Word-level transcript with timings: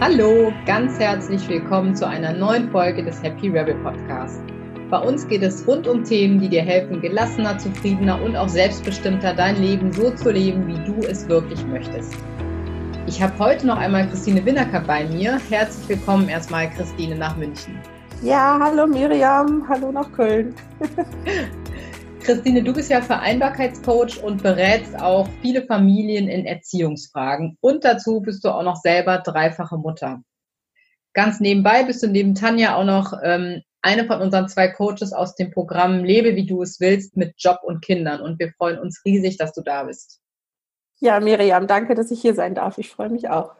Hallo, 0.00 0.52
ganz 0.64 0.96
herzlich 1.00 1.48
willkommen 1.48 1.96
zu 1.96 2.06
einer 2.06 2.32
neuen 2.32 2.70
Folge 2.70 3.02
des 3.02 3.20
Happy 3.20 3.48
Rebel 3.48 3.74
Podcast. 3.82 4.40
Bei 4.90 4.98
uns 5.00 5.26
geht 5.26 5.42
es 5.42 5.66
rund 5.66 5.88
um 5.88 6.04
Themen, 6.04 6.38
die 6.38 6.48
dir 6.48 6.62
helfen, 6.62 7.00
gelassener, 7.00 7.58
zufriedener 7.58 8.22
und 8.22 8.36
auch 8.36 8.48
selbstbestimmter 8.48 9.34
dein 9.34 9.60
Leben 9.60 9.92
so 9.92 10.12
zu 10.12 10.30
leben, 10.30 10.68
wie 10.68 10.78
du 10.84 11.04
es 11.04 11.28
wirklich 11.28 11.66
möchtest. 11.66 12.14
Ich 13.08 13.20
habe 13.20 13.36
heute 13.40 13.66
noch 13.66 13.76
einmal 13.76 14.08
Christine 14.08 14.46
Winnacker 14.46 14.82
bei 14.82 15.04
mir. 15.04 15.40
Herzlich 15.50 15.88
willkommen 15.88 16.28
erstmal, 16.28 16.70
Christine, 16.70 17.16
nach 17.16 17.36
München. 17.36 17.76
Ja, 18.22 18.56
hallo 18.62 18.86
Miriam, 18.86 19.68
hallo 19.68 19.90
nach 19.90 20.12
Köln. 20.12 20.54
Christine, 22.28 22.62
du 22.62 22.74
bist 22.74 22.90
ja 22.90 23.00
Vereinbarkeitscoach 23.00 24.22
und 24.22 24.42
berätst 24.42 25.00
auch 25.00 25.26
viele 25.40 25.64
Familien 25.64 26.28
in 26.28 26.44
Erziehungsfragen. 26.44 27.56
Und 27.62 27.86
dazu 27.86 28.20
bist 28.20 28.44
du 28.44 28.50
auch 28.50 28.62
noch 28.62 28.76
selber 28.76 29.16
dreifache 29.24 29.78
Mutter. 29.78 30.20
Ganz 31.14 31.40
nebenbei 31.40 31.84
bist 31.84 32.02
du 32.02 32.06
neben 32.06 32.34
Tanja 32.34 32.76
auch 32.76 32.84
noch 32.84 33.14
ähm, 33.22 33.62
eine 33.80 34.04
von 34.04 34.20
unseren 34.20 34.46
zwei 34.46 34.68
Coaches 34.68 35.14
aus 35.14 35.36
dem 35.36 35.52
Programm 35.52 36.04
Lebe, 36.04 36.36
wie 36.36 36.44
du 36.44 36.60
es 36.60 36.80
willst, 36.80 37.16
mit 37.16 37.32
Job 37.38 37.60
und 37.62 37.80
Kindern. 37.80 38.20
Und 38.20 38.38
wir 38.38 38.52
freuen 38.52 38.78
uns 38.78 39.00
riesig, 39.06 39.38
dass 39.38 39.54
du 39.54 39.62
da 39.62 39.84
bist. 39.84 40.20
Ja, 41.00 41.20
Miriam, 41.20 41.66
danke, 41.66 41.94
dass 41.94 42.10
ich 42.10 42.20
hier 42.20 42.34
sein 42.34 42.54
darf. 42.54 42.76
Ich 42.76 42.90
freue 42.90 43.08
mich 43.08 43.30
auch. 43.30 43.54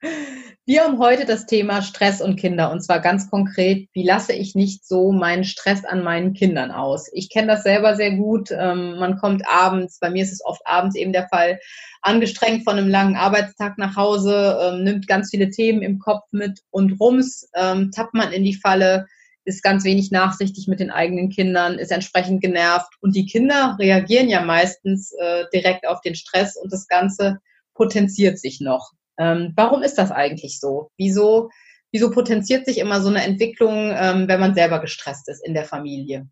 Wir 0.66 0.82
haben 0.82 0.98
heute 0.98 1.26
das 1.26 1.44
Thema 1.44 1.82
Stress 1.82 2.22
und 2.22 2.36
Kinder 2.36 2.72
und 2.72 2.80
zwar 2.80 2.98
ganz 2.98 3.28
konkret, 3.28 3.86
wie 3.92 4.02
lasse 4.02 4.32
ich 4.32 4.54
nicht 4.54 4.86
so 4.86 5.12
meinen 5.12 5.44
Stress 5.44 5.84
an 5.84 6.02
meinen 6.02 6.32
Kindern 6.32 6.70
aus? 6.70 7.10
Ich 7.12 7.28
kenne 7.28 7.48
das 7.48 7.64
selber 7.64 7.96
sehr 7.96 8.12
gut. 8.12 8.50
Ähm, 8.50 8.98
man 8.98 9.18
kommt 9.18 9.42
abends, 9.46 9.98
bei 9.98 10.08
mir 10.08 10.22
ist 10.22 10.32
es 10.32 10.42
oft 10.42 10.62
abends 10.66 10.96
eben 10.96 11.12
der 11.12 11.28
Fall, 11.28 11.60
angestrengt 12.00 12.64
von 12.64 12.78
einem 12.78 12.88
langen 12.88 13.14
Arbeitstag 13.14 13.76
nach 13.76 13.94
Hause, 13.94 14.58
ähm, 14.58 14.84
nimmt 14.84 15.06
ganz 15.06 15.28
viele 15.28 15.50
Themen 15.50 15.82
im 15.82 15.98
Kopf 15.98 16.24
mit 16.30 16.60
und 16.70 16.98
rums 16.98 17.46
ähm, 17.54 17.90
tappt 17.90 18.14
man 18.14 18.32
in 18.32 18.42
die 18.42 18.56
Falle, 18.56 19.06
ist 19.44 19.62
ganz 19.62 19.84
wenig 19.84 20.12
nachsichtig 20.12 20.66
mit 20.66 20.80
den 20.80 20.90
eigenen 20.90 21.28
Kindern, 21.28 21.78
ist 21.78 21.92
entsprechend 21.92 22.40
genervt 22.40 22.90
und 23.02 23.14
die 23.14 23.26
Kinder 23.26 23.76
reagieren 23.78 24.30
ja 24.30 24.40
meistens 24.40 25.12
äh, 25.12 25.44
direkt 25.52 25.86
auf 25.86 26.00
den 26.00 26.14
Stress 26.14 26.56
und 26.56 26.72
das 26.72 26.88
Ganze 26.88 27.40
potenziert 27.74 28.38
sich 28.38 28.60
noch. 28.62 28.92
Ähm, 29.18 29.52
warum 29.56 29.82
ist 29.82 29.96
das 29.96 30.10
eigentlich 30.10 30.60
so? 30.60 30.90
Wieso, 30.96 31.50
wieso 31.92 32.10
potenziert 32.10 32.66
sich 32.66 32.78
immer 32.78 33.00
so 33.00 33.08
eine 33.08 33.24
Entwicklung, 33.24 33.92
ähm, 33.94 34.28
wenn 34.28 34.40
man 34.40 34.54
selber 34.54 34.80
gestresst 34.80 35.28
ist 35.28 35.44
in 35.46 35.54
der 35.54 35.64
Familie? 35.64 36.28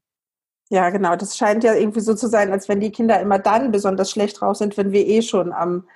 Ja, 0.70 0.91
genau. 0.91 1.16
Das 1.16 1.36
scheint 1.36 1.64
ja 1.64 1.74
irgendwie 1.74 2.00
so 2.00 2.14
zu 2.14 2.28
sein, 2.28 2.50
als 2.50 2.69
wenn 2.69 2.80
die 2.80 2.92
Kinder 2.92 3.20
immer 3.20 3.39
dann 3.39 3.72
besonders 3.72 4.11
schlecht 4.11 4.41
drauf 4.41 4.56
sind, 4.56 4.77
wenn 4.77 4.91
wir 4.91 5.06
eh 5.06 5.22
schon 5.22 5.52
am, 5.52 5.86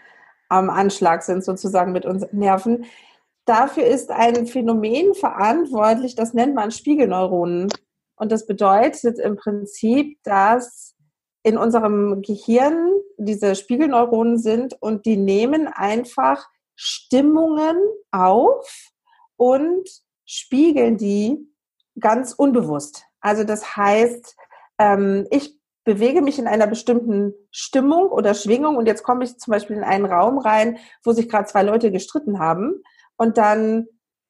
am 0.48 0.68
Anschlag 0.68 1.22
sind, 1.22 1.42
sozusagen 1.42 1.92
mit 1.92 2.04
unseren 2.04 2.38
Nerven. 2.38 2.84
Dafür 3.46 3.84
ist 3.84 4.10
ein 4.10 4.46
Phänomen 4.46 5.14
verantwortlich, 5.14 6.14
das 6.14 6.34
nennt 6.34 6.54
man 6.54 6.72
Spiegelneuronen. 6.72 7.68
Und 8.16 8.32
das 8.32 8.46
bedeutet 8.46 9.18
im 9.18 9.36
Prinzip, 9.36 10.18
dass 10.24 10.94
in 11.42 11.56
unserem 11.56 12.22
Gehirn 12.22 12.90
diese 13.18 13.54
Spiegelneuronen 13.54 14.36
sind 14.36 14.74
und 14.80 15.06
die 15.06 15.16
nehmen 15.16 15.68
einfach 15.68 16.48
Stimmungen 16.76 17.76
auf 18.10 18.92
und 19.36 19.88
spiegeln 20.24 20.96
die 20.96 21.38
ganz 21.98 22.32
unbewusst. 22.32 23.04
Also 23.20 23.44
das 23.44 23.76
heißt, 23.76 24.36
ähm, 24.78 25.26
ich 25.30 25.58
bewege 25.84 26.20
mich 26.20 26.38
in 26.38 26.46
einer 26.46 26.66
bestimmten 26.66 27.32
Stimmung 27.50 28.08
oder 28.08 28.34
Schwingung 28.34 28.76
und 28.76 28.86
jetzt 28.86 29.02
komme 29.02 29.24
ich 29.24 29.38
zum 29.38 29.52
Beispiel 29.52 29.76
in 29.76 29.84
einen 29.84 30.04
Raum 30.04 30.38
rein, 30.38 30.78
wo 31.04 31.12
sich 31.12 31.28
gerade 31.28 31.46
zwei 31.46 31.62
Leute 31.62 31.90
gestritten 31.90 32.38
haben 32.38 32.82
und 33.16 33.38
dann 33.38 33.86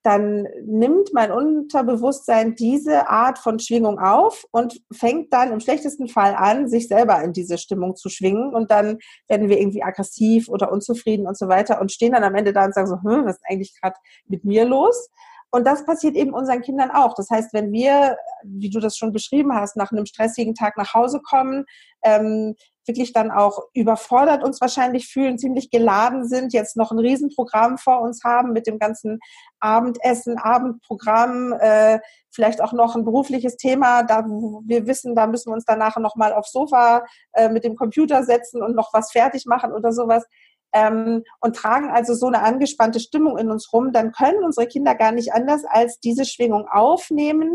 dann 0.07 0.47
nimmt 0.65 1.13
mein 1.13 1.33
Unterbewusstsein 1.33 2.55
diese 2.55 3.09
Art 3.09 3.41
von 3.41 3.59
Schwingung 3.59 3.99
auf 3.99 4.45
und 4.53 4.81
fängt 4.93 5.33
dann 5.33 5.51
im 5.51 5.59
schlechtesten 5.59 6.07
Fall 6.07 6.37
an, 6.37 6.69
sich 6.69 6.87
selber 6.87 7.21
in 7.25 7.33
diese 7.33 7.59
Stimmung 7.59 7.97
zu 7.97 8.09
schwingen. 8.09 8.55
Und 8.55 8.71
dann 8.71 8.99
werden 9.27 9.49
wir 9.49 9.59
irgendwie 9.59 9.83
aggressiv 9.83 10.49
oder 10.49 10.71
unzufrieden 10.71 11.27
und 11.27 11.37
so 11.37 11.49
weiter 11.49 11.81
und 11.81 11.91
stehen 11.91 12.13
dann 12.13 12.23
am 12.23 12.37
Ende 12.37 12.53
da 12.53 12.65
und 12.65 12.75
sagen 12.75 12.87
so, 12.87 13.03
hm, 13.03 13.27
was 13.27 13.39
ist 13.39 13.45
eigentlich 13.49 13.75
gerade 13.81 13.97
mit 14.29 14.45
mir 14.45 14.65
los? 14.65 15.11
Und 15.57 15.65
das 15.65 15.87
passiert 15.87 16.17
eben 16.17 16.35
unseren 16.35 16.61
Kindern 16.61 16.91
auch. 16.91 17.15
Das 17.15 17.31
heißt, 17.31 17.55
wenn 17.55 17.73
wir, 17.73 18.19
wie 18.45 18.69
du 18.69 18.79
das 18.79 18.99
schon 18.99 19.11
beschrieben 19.11 19.55
hast, 19.55 19.75
nach 19.75 19.91
einem 19.91 20.05
stressigen 20.05 20.55
Tag 20.55 20.77
nach 20.77 20.93
Hause 20.93 21.23
kommen, 21.23 21.65
ähm, 22.05 22.55
wirklich 22.87 23.15
dann 23.15 23.31
auch 23.31 23.63
überfordert 23.73 24.45
uns 24.45 24.61
wahrscheinlich 24.61 25.09
fühlen, 25.09 25.39
ziemlich 25.39 25.71
geladen 25.71 26.29
sind, 26.29 26.53
jetzt 26.53 26.77
noch 26.77 26.93
ein 26.93 26.99
Riesenprogramm 26.99 27.79
vor 27.79 28.03
uns 28.03 28.23
haben 28.23 28.53
mit 28.53 28.67
dem 28.67 28.79
ganzen 28.79 29.19
Abendessen, 29.59 30.37
Abendprogramm, 30.37 31.55
äh, 31.59 32.01
vielleicht 32.31 32.61
auch 32.61 32.75
noch 32.75 32.95
ein 32.95 33.07
berufliches 33.07 33.57
Thema, 33.57 34.03
da 34.03 34.27
wir 34.27 34.87
wissen, 34.87 35.15
da 35.15 35.27
müssen 35.27 35.51
wir 35.51 35.55
uns 35.55 35.65
danach 35.65 35.97
nochmal 35.97 36.35
aufs 36.35 36.53
Sofa 36.53 37.07
äh, 37.33 37.49
mit 37.49 37.65
dem 37.65 37.77
Computer 37.77 38.23
setzen 38.25 38.63
und 38.63 38.77
noch 38.77 38.93
was 38.93 39.11
fertig 39.11 39.47
machen 39.47 39.73
oder 39.73 39.91
sowas. 39.91 40.27
Ähm, 40.77 41.23
und 41.41 41.57
tragen 41.57 41.89
also 41.91 42.13
so 42.13 42.27
eine 42.27 42.43
angespannte 42.43 43.01
Stimmung 43.01 43.39
in 43.39 43.51
uns 43.51 43.73
rum, 43.73 43.93
dann 43.93 44.13
können 44.13 44.45
unsere 44.45 44.67
Kinder 44.67 44.95
gar 44.95 45.13
nicht 45.13 45.33
anders 45.33 45.65
als 45.65 46.01
diese 46.01 46.27
Schwingung 46.27 46.69
aufnehmen 46.69 47.51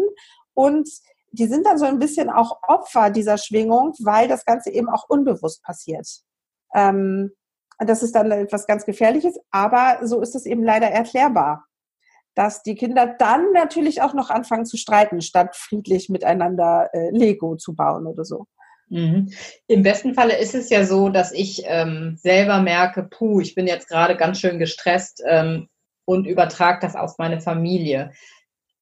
und 0.56 0.90
die 1.32 1.46
sind 1.46 1.66
dann 1.66 1.78
so 1.78 1.86
ein 1.86 2.00
bisschen 2.00 2.30
auch 2.30 2.60
Opfer 2.68 3.10
dieser 3.10 3.38
Schwingung, 3.38 3.94
weil 4.00 4.28
das 4.28 4.44
Ganze 4.44 4.72
eben 4.72 4.90
auch 4.90 5.06
unbewusst 5.08 5.64
passiert. 5.64 6.08
Ähm, 6.74 7.32
das 7.78 8.04
ist 8.04 8.16
dann 8.16 8.32
etwas 8.32 8.68
ganz 8.68 8.86
Gefährliches, 8.86 9.40
aber 9.52 10.00
so 10.04 10.22
ist 10.22 10.36
es 10.36 10.46
eben 10.46 10.64
leider 10.64 10.88
erklärbar, 10.88 11.66
dass 12.36 12.64
die 12.64 12.76
Kinder 12.76 13.08
dann 13.08 13.52
natürlich 13.54 14.02
auch 14.02 14.14
noch 14.14 14.30
anfangen 14.30 14.66
zu 14.66 14.78
streiten, 14.78 15.22
statt 15.22 15.56
friedlich 15.56 16.10
miteinander 16.10 16.90
äh, 16.94 17.12
Lego 17.12 17.56
zu 17.56 17.76
bauen 17.76 18.08
oder 18.08 18.26
so. 18.26 18.48
Mhm. 18.92 19.32
Im 19.68 19.84
besten 19.84 20.14
Falle 20.14 20.38
ist 20.38 20.54
es 20.54 20.70
ja 20.70 20.86
so, 20.86 21.10
dass 21.10 21.32
ich 21.32 21.64
ähm, 21.66 22.18
selber 22.22 22.62
merke, 22.62 23.04
puh, 23.04 23.40
ich 23.40 23.56
bin 23.56 23.66
jetzt 23.66 23.88
gerade 23.88 24.16
ganz 24.16 24.40
schön 24.40 24.60
gestresst 24.60 25.24
ähm, 25.28 25.68
und 26.06 26.28
übertrage 26.28 26.80
das 26.82 26.96
auf 26.96 27.18
meine 27.18 27.42
Familie 27.42 28.12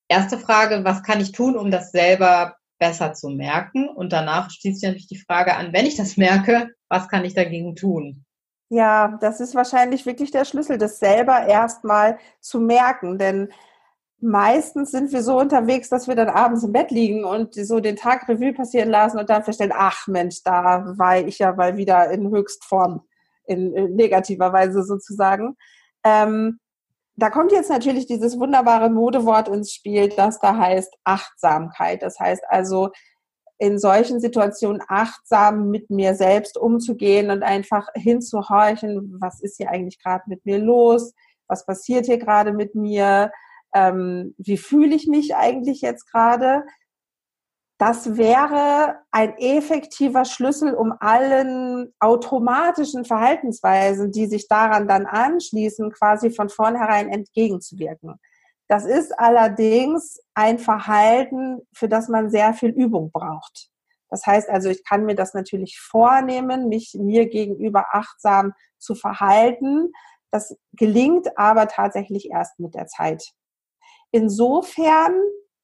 erste 0.10 0.38
Frage, 0.38 0.84
was 0.84 1.04
kann 1.04 1.22
ich 1.22 1.32
tun, 1.32 1.56
um 1.56 1.72
das 1.72 1.92
selber 1.92 2.56
besser 2.80 3.14
zu 3.14 3.30
merken? 3.30 3.88
Und 3.88 4.12
danach 4.12 4.50
schließt 4.50 4.82
sich 4.82 4.88
natürlich 4.88 5.08
die 5.08 5.18
Frage 5.18 5.56
an, 5.56 5.72
wenn 5.72 5.86
ich 5.86 5.96
das 5.96 6.18
merke, 6.18 6.72
was 6.90 7.08
kann 7.08 7.24
ich 7.24 7.36
dagegen 7.36 7.76
tun? 7.76 8.26
Ja, 8.70 9.18
das 9.22 9.40
ist 9.40 9.56
wahrscheinlich 9.56 10.06
wirklich 10.06 10.32
der 10.32 10.46
Schlüssel, 10.46 10.78
das 10.78 11.00
selber 11.00 11.48
erstmal 11.48 12.20
zu 12.40 12.60
merken, 12.60 13.18
denn 13.18 13.50
meistens 14.22 14.92
sind 14.92 15.12
wir 15.12 15.24
so 15.24 15.40
unterwegs, 15.40 15.90
dass 15.90 16.08
wir 16.08 16.16
dann 16.16 16.30
abends 16.30 16.64
im 16.64 16.72
Bett 16.72 16.92
liegen 16.92 17.24
und 17.24 17.56
so 17.56 17.80
den 17.80 17.96
Tag 17.96 18.28
Revue 18.28 18.54
passieren 18.54 18.90
lassen 18.90 19.18
und 19.18 19.30
dann 19.30 19.44
feststellen, 19.44 19.74
ach 19.76 20.08
Mensch, 20.08 20.44
da 20.44 20.98
war 20.98 21.18
ich 21.18 21.40
ja 21.40 21.54
mal 21.54 21.78
wieder 21.78 22.12
in 22.12 22.30
Höchstform, 22.30 23.02
in, 23.46 23.74
in 23.74 23.96
negativer 23.96 24.52
Weise 24.52 24.84
sozusagen. 24.84 25.56
Ähm, 26.04 26.60
da 27.16 27.30
kommt 27.30 27.52
jetzt 27.52 27.70
natürlich 27.70 28.08
dieses 28.08 28.40
wunderbare 28.40 28.90
Modewort 28.90 29.50
ins 29.50 29.74
Spiel, 29.74 30.10
das 30.10 30.40
da 30.40 30.56
heißt 30.58 30.94
Achtsamkeit. 31.04 32.02
Das 32.02 32.20
heißt 32.20 32.44
also, 32.48 32.92
in 33.58 33.78
solchen 33.78 34.22
Situationen 34.22 34.82
achtsam 34.88 35.70
mit 35.70 35.90
mir 35.90 36.16
selbst 36.16 36.58
umzugehen 36.58 37.30
und 37.30 37.44
einfach 37.44 37.88
hinzuhorchen, 37.94 39.18
was 39.20 39.42
ist 39.42 39.58
hier 39.58 39.70
eigentlich 39.70 40.02
gerade 40.02 40.24
mit 40.28 40.46
mir 40.46 40.60
los, 40.60 41.14
was 41.48 41.66
passiert 41.66 42.06
hier 42.06 42.20
gerade 42.20 42.54
mit 42.54 42.74
mir, 42.74 43.32
ähm, 43.74 44.36
wie 44.38 44.58
fühle 44.58 44.96
ich 44.96 45.08
mich 45.08 45.36
eigentlich 45.36 45.82
jetzt 45.82 46.12
gerade, 46.12 46.64
das 47.80 48.18
wäre 48.18 48.98
ein 49.12 49.38
effektiver 49.38 50.26
Schlüssel, 50.26 50.74
um 50.74 50.94
allen 51.00 51.94
automatischen 52.00 53.06
Verhaltensweisen, 53.06 54.12
die 54.12 54.28
sich 54.28 54.50
daran 54.50 54.88
dann 54.88 55.06
anschließen, 55.06 55.92
quasi 55.92 56.30
von 56.30 56.50
vornherein 56.50 57.10
entgegenzuwirken. 57.10 58.20
Das 58.68 58.86
ist 58.86 59.18
allerdings 59.18 60.20
ein 60.34 60.60
Verhalten, 60.60 61.62
für 61.74 61.88
das 61.88 62.10
man 62.10 62.30
sehr 62.30 62.54
viel 62.54 62.70
Übung 62.70 63.12
braucht. 63.12 63.70
Das 64.10 64.26
heißt 64.26 64.50
also, 64.50 64.70
ich 64.70 64.84
kann 64.84 65.06
mir 65.06 65.16
das 65.16 65.34
natürlich 65.34 65.80
vornehmen, 65.80 66.68
mich 66.68 66.96
mir 67.00 67.30
gegenüber 67.30 67.86
achtsam 67.94 68.54
zu 68.78 68.94
verhalten. 68.94 69.92
Das 70.32 70.56
gelingt 70.74 71.38
aber 71.38 71.68
tatsächlich 71.68 72.30
erst 72.30 72.60
mit 72.60 72.76
der 72.76 72.88
Zeit. 72.88 73.32
Insofern 74.12 75.14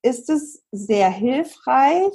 ist 0.02 0.30
es 0.30 0.64
sehr 0.72 1.10
hilfreich. 1.10 2.14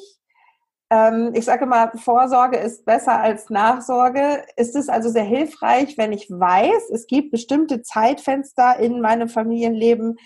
Ähm, 0.91 1.33
ich 1.35 1.45
sage 1.45 1.67
mal, 1.67 1.91
Vorsorge 1.97 2.57
ist 2.59 2.85
besser 2.85 3.21
als 3.21 3.51
Nachsorge. 3.51 4.45
Ist 4.57 4.77
es 4.77 4.89
also 4.89 5.09
sehr 5.09 5.25
hilfreich, 5.25 5.99
wenn 5.99 6.13
ich 6.13 6.31
weiß, 6.31 6.91
es 6.93 7.07
gibt 7.07 7.31
bestimmte 7.31 7.83
Zeitfenster 7.83 8.79
in 8.79 9.01
meinem 9.01 9.29
Familienleben, 9.29 10.19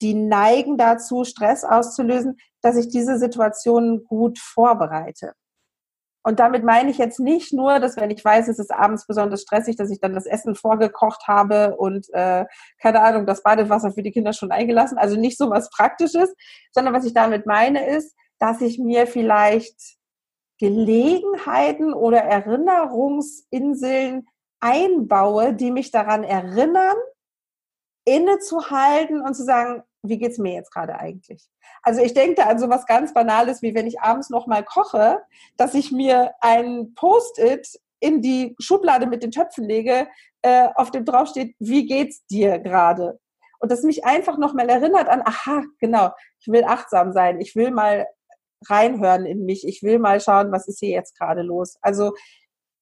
die 0.00 0.14
neigen 0.14 0.76
dazu, 0.76 1.24
Stress 1.24 1.64
auszulösen, 1.64 2.36
dass 2.60 2.76
ich 2.76 2.88
diese 2.88 3.18
Situationen 3.18 4.04
gut 4.04 4.38
vorbereite. 4.38 5.34
Und 6.24 6.38
damit 6.38 6.64
meine 6.64 6.90
ich 6.90 6.98
jetzt 6.98 7.18
nicht 7.18 7.52
nur, 7.52 7.80
dass 7.80 7.96
wenn 7.96 8.10
ich 8.10 8.24
weiß, 8.24 8.48
es 8.48 8.58
ist 8.58 8.72
abends 8.72 9.06
besonders 9.06 9.42
stressig, 9.42 9.76
dass 9.76 9.90
ich 9.90 10.00
dann 10.00 10.14
das 10.14 10.26
Essen 10.26 10.54
vorgekocht 10.54 11.26
habe 11.26 11.76
und 11.76 12.08
äh, 12.12 12.46
keine 12.80 13.02
Ahnung, 13.02 13.26
das 13.26 13.42
Badewasser 13.42 13.92
für 13.92 14.02
die 14.02 14.12
Kinder 14.12 14.32
schon 14.32 14.52
eingelassen. 14.52 14.98
Also 14.98 15.16
nicht 15.16 15.36
so 15.36 15.50
was 15.50 15.70
Praktisches, 15.70 16.32
sondern 16.70 16.94
was 16.94 17.04
ich 17.04 17.12
damit 17.12 17.46
meine 17.46 17.86
ist, 17.86 18.14
dass 18.38 18.60
ich 18.60 18.78
mir 18.78 19.06
vielleicht 19.06 19.96
Gelegenheiten 20.58 21.92
oder 21.92 22.20
Erinnerungsinseln 22.20 24.26
einbaue, 24.60 25.54
die 25.54 25.72
mich 25.72 25.90
daran 25.90 26.22
erinnern, 26.22 26.96
innezuhalten 28.04 29.20
und 29.20 29.34
zu 29.34 29.44
sagen, 29.44 29.82
wie 30.02 30.18
geht's 30.18 30.38
mir 30.38 30.54
jetzt 30.54 30.72
gerade 30.72 30.98
eigentlich? 30.98 31.48
Also 31.82 32.02
ich 32.02 32.14
denke 32.14 32.46
an 32.46 32.58
so 32.58 32.68
was 32.68 32.86
ganz 32.86 33.14
Banales, 33.14 33.62
wie 33.62 33.74
wenn 33.74 33.86
ich 33.86 34.00
abends 34.00 34.30
nochmal 34.30 34.64
koche, 34.64 35.22
dass 35.56 35.74
ich 35.74 35.92
mir 35.92 36.32
ein 36.40 36.94
Post-it 36.94 37.80
in 38.00 38.20
die 38.20 38.56
Schublade 38.58 39.06
mit 39.06 39.22
den 39.22 39.30
Töpfen 39.30 39.64
lege, 39.64 40.08
äh, 40.42 40.68
auf 40.74 40.90
dem 40.90 41.04
draufsteht, 41.04 41.54
wie 41.60 41.86
geht's 41.86 42.26
dir 42.26 42.58
gerade? 42.58 43.20
Und 43.60 43.70
das 43.70 43.84
mich 43.84 44.04
einfach 44.04 44.38
nochmal 44.38 44.68
erinnert 44.68 45.08
an, 45.08 45.22
aha, 45.24 45.62
genau, 45.78 46.10
ich 46.40 46.48
will 46.48 46.64
achtsam 46.64 47.12
sein, 47.12 47.40
ich 47.40 47.54
will 47.54 47.70
mal 47.70 48.08
reinhören 48.66 49.24
in 49.24 49.44
mich, 49.44 49.66
ich 49.66 49.82
will 49.82 50.00
mal 50.00 50.20
schauen, 50.20 50.50
was 50.50 50.66
ist 50.66 50.80
hier 50.80 50.90
jetzt 50.90 51.16
gerade 51.16 51.42
los. 51.42 51.76
Also 51.80 52.12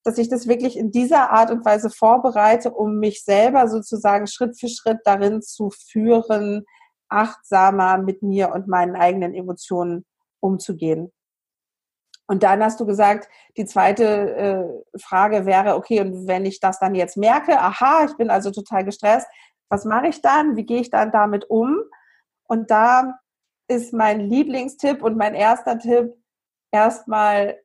dass 0.04 0.18
ich 0.18 0.28
das 0.28 0.48
wirklich 0.48 0.78
in 0.78 0.90
dieser 0.90 1.30
Art 1.30 1.50
und 1.50 1.64
Weise 1.64 1.90
vorbereite, 1.90 2.70
um 2.70 2.98
mich 2.98 3.22
selber 3.22 3.68
sozusagen 3.68 4.26
Schritt 4.26 4.58
für 4.58 4.68
Schritt 4.68 5.00
darin 5.04 5.42
zu 5.42 5.70
führen, 5.70 6.64
achtsamer 7.10 7.98
mit 7.98 8.22
mir 8.22 8.52
und 8.52 8.68
meinen 8.68 8.96
eigenen 8.96 9.34
Emotionen 9.34 10.06
umzugehen. 10.40 11.12
Und 12.26 12.44
dann 12.44 12.62
hast 12.62 12.78
du 12.78 12.86
gesagt, 12.86 13.28
die 13.56 13.64
zweite 13.64 14.04
äh, 14.94 14.98
Frage 15.00 15.46
wäre, 15.46 15.74
okay, 15.74 16.00
und 16.00 16.28
wenn 16.28 16.46
ich 16.46 16.60
das 16.60 16.78
dann 16.78 16.94
jetzt 16.94 17.16
merke, 17.16 17.60
aha, 17.60 18.04
ich 18.04 18.16
bin 18.16 18.30
also 18.30 18.52
total 18.52 18.84
gestresst, 18.84 19.26
was 19.68 19.84
mache 19.84 20.08
ich 20.08 20.22
dann? 20.22 20.56
Wie 20.56 20.64
gehe 20.64 20.80
ich 20.80 20.90
dann 20.90 21.10
damit 21.10 21.50
um? 21.50 21.78
Und 22.44 22.70
da 22.70 23.18
ist 23.66 23.92
mein 23.92 24.20
Lieblingstipp 24.20 25.02
und 25.02 25.16
mein 25.16 25.34
erster 25.34 25.78
Tipp, 25.78 26.14
erstmal 26.70 27.58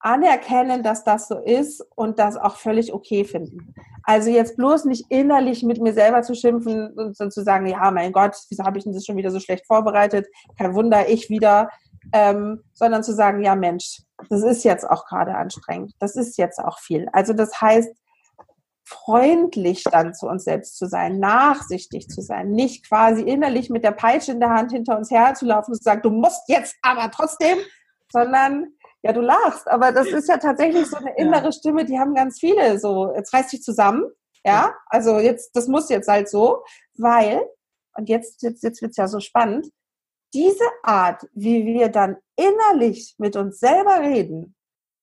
anerkennen, 0.00 0.82
dass 0.82 1.04
das 1.04 1.28
so 1.28 1.38
ist 1.38 1.84
und 1.96 2.18
das 2.18 2.36
auch 2.36 2.56
völlig 2.56 2.92
okay 2.92 3.24
finden. 3.24 3.74
Also 4.04 4.30
jetzt 4.30 4.56
bloß 4.56 4.84
nicht 4.84 5.06
innerlich 5.10 5.62
mit 5.62 5.80
mir 5.80 5.92
selber 5.92 6.22
zu 6.22 6.34
schimpfen 6.34 6.92
und 6.92 7.32
zu 7.32 7.42
sagen, 7.42 7.66
ja, 7.66 7.90
mein 7.90 8.12
Gott, 8.12 8.36
wieso 8.48 8.64
habe 8.64 8.78
ich 8.78 8.84
denn 8.84 8.92
das 8.92 9.04
schon 9.04 9.16
wieder 9.16 9.30
so 9.30 9.40
schlecht 9.40 9.66
vorbereitet? 9.66 10.26
Kein 10.56 10.74
Wunder, 10.74 11.08
ich 11.08 11.28
wieder. 11.28 11.68
Ähm, 12.12 12.62
sondern 12.72 13.02
zu 13.02 13.12
sagen, 13.12 13.42
ja 13.42 13.54
Mensch, 13.54 14.00
das 14.30 14.42
ist 14.42 14.64
jetzt 14.64 14.88
auch 14.88 15.04
gerade 15.04 15.34
anstrengend. 15.34 15.92
Das 15.98 16.16
ist 16.16 16.38
jetzt 16.38 16.58
auch 16.58 16.78
viel. 16.78 17.06
Also 17.12 17.34
das 17.34 17.60
heißt, 17.60 17.90
freundlich 18.88 19.84
dann 19.84 20.14
zu 20.14 20.26
uns 20.26 20.44
selbst 20.44 20.78
zu 20.78 20.86
sein, 20.86 21.18
nachsichtig 21.18 22.08
zu 22.08 22.22
sein, 22.22 22.52
nicht 22.52 22.88
quasi 22.88 23.20
innerlich 23.20 23.68
mit 23.68 23.84
der 23.84 23.90
Peitsche 23.90 24.32
in 24.32 24.40
der 24.40 24.50
Hand 24.50 24.72
hinter 24.72 24.96
uns 24.96 25.10
herzulaufen 25.10 25.72
und 25.72 25.78
zu 25.78 25.84
sagen, 25.84 26.00
du 26.02 26.10
musst 26.10 26.42
jetzt 26.48 26.74
aber 26.80 27.10
trotzdem, 27.10 27.58
sondern 28.10 28.68
ja, 29.02 29.12
du 29.12 29.20
lachst, 29.20 29.68
aber 29.68 29.92
das 29.92 30.08
ist 30.08 30.28
ja 30.28 30.38
tatsächlich 30.38 30.86
so 30.86 30.96
eine 30.96 31.16
innere 31.16 31.52
Stimme, 31.52 31.84
die 31.84 31.98
haben 31.98 32.14
ganz 32.14 32.40
viele 32.40 32.78
so, 32.78 33.12
jetzt 33.14 33.32
reiß 33.32 33.48
dich 33.48 33.62
zusammen, 33.62 34.04
ja, 34.44 34.74
also 34.86 35.18
jetzt, 35.18 35.54
das 35.54 35.68
muss 35.68 35.88
jetzt 35.88 36.08
halt 36.08 36.28
so, 36.28 36.64
weil, 36.96 37.42
und 37.96 38.08
jetzt, 38.08 38.42
jetzt, 38.42 38.62
jetzt 38.62 38.82
wird's 38.82 38.96
ja 38.96 39.08
so 39.08 39.20
spannend, 39.20 39.68
diese 40.34 40.64
Art, 40.82 41.26
wie 41.32 41.64
wir 41.64 41.88
dann 41.88 42.16
innerlich 42.36 43.14
mit 43.18 43.36
uns 43.36 43.60
selber 43.60 44.00
reden, 44.00 44.54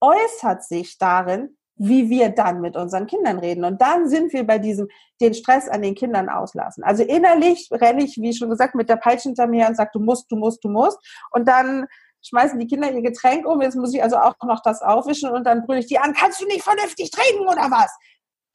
äußert 0.02 0.64
sich 0.64 0.98
darin, 0.98 1.58
wie 1.78 2.10
wir 2.10 2.30
dann 2.30 2.62
mit 2.62 2.78
unseren 2.78 3.06
Kindern 3.06 3.40
reden. 3.40 3.66
Und 3.66 3.82
dann 3.82 4.08
sind 4.08 4.32
wir 4.34 4.46
bei 4.46 4.60
diesem, 4.60 4.88
den 5.20 5.34
Stress 5.34 5.68
an 5.68 5.82
den 5.82 5.96
Kindern 5.96 6.30
auslassen. 6.30 6.84
Also 6.84 7.04
innerlich 7.04 7.68
renne 7.72 8.04
ich, 8.04 8.18
wie 8.18 8.34
schon 8.34 8.50
gesagt, 8.50 8.76
mit 8.76 8.88
der 8.88 8.96
Peitsche 8.96 9.30
hinter 9.30 9.48
mir 9.48 9.68
und 9.68 9.76
sage, 9.76 9.90
du 9.94 10.00
musst, 10.00 10.32
du 10.32 10.38
musst, 10.38 10.64
du 10.64 10.70
musst. 10.70 10.98
Und 11.32 11.48
dann 11.48 11.88
schmeißen 12.28 12.60
die 12.60 12.68
Kinder 12.68 12.92
ihr 12.92 13.02
Getränk 13.02 13.46
um, 13.46 13.62
jetzt 13.62 13.76
muss 13.76 13.94
ich 13.94 14.02
also 14.02 14.18
auch 14.18 14.36
noch 14.44 14.62
das 14.62 14.82
aufwischen 14.82 15.30
und 15.32 15.46
dann 15.46 15.66
brülle 15.66 15.80
ich 15.80 15.88
die 15.88 16.00
an, 16.00 16.14
kannst 16.14 16.42
du 16.42 16.46
nicht 16.46 16.64
vernünftig 16.64 17.12
trinken 17.12 17.48
oder 17.48 17.70
was? 17.72 17.96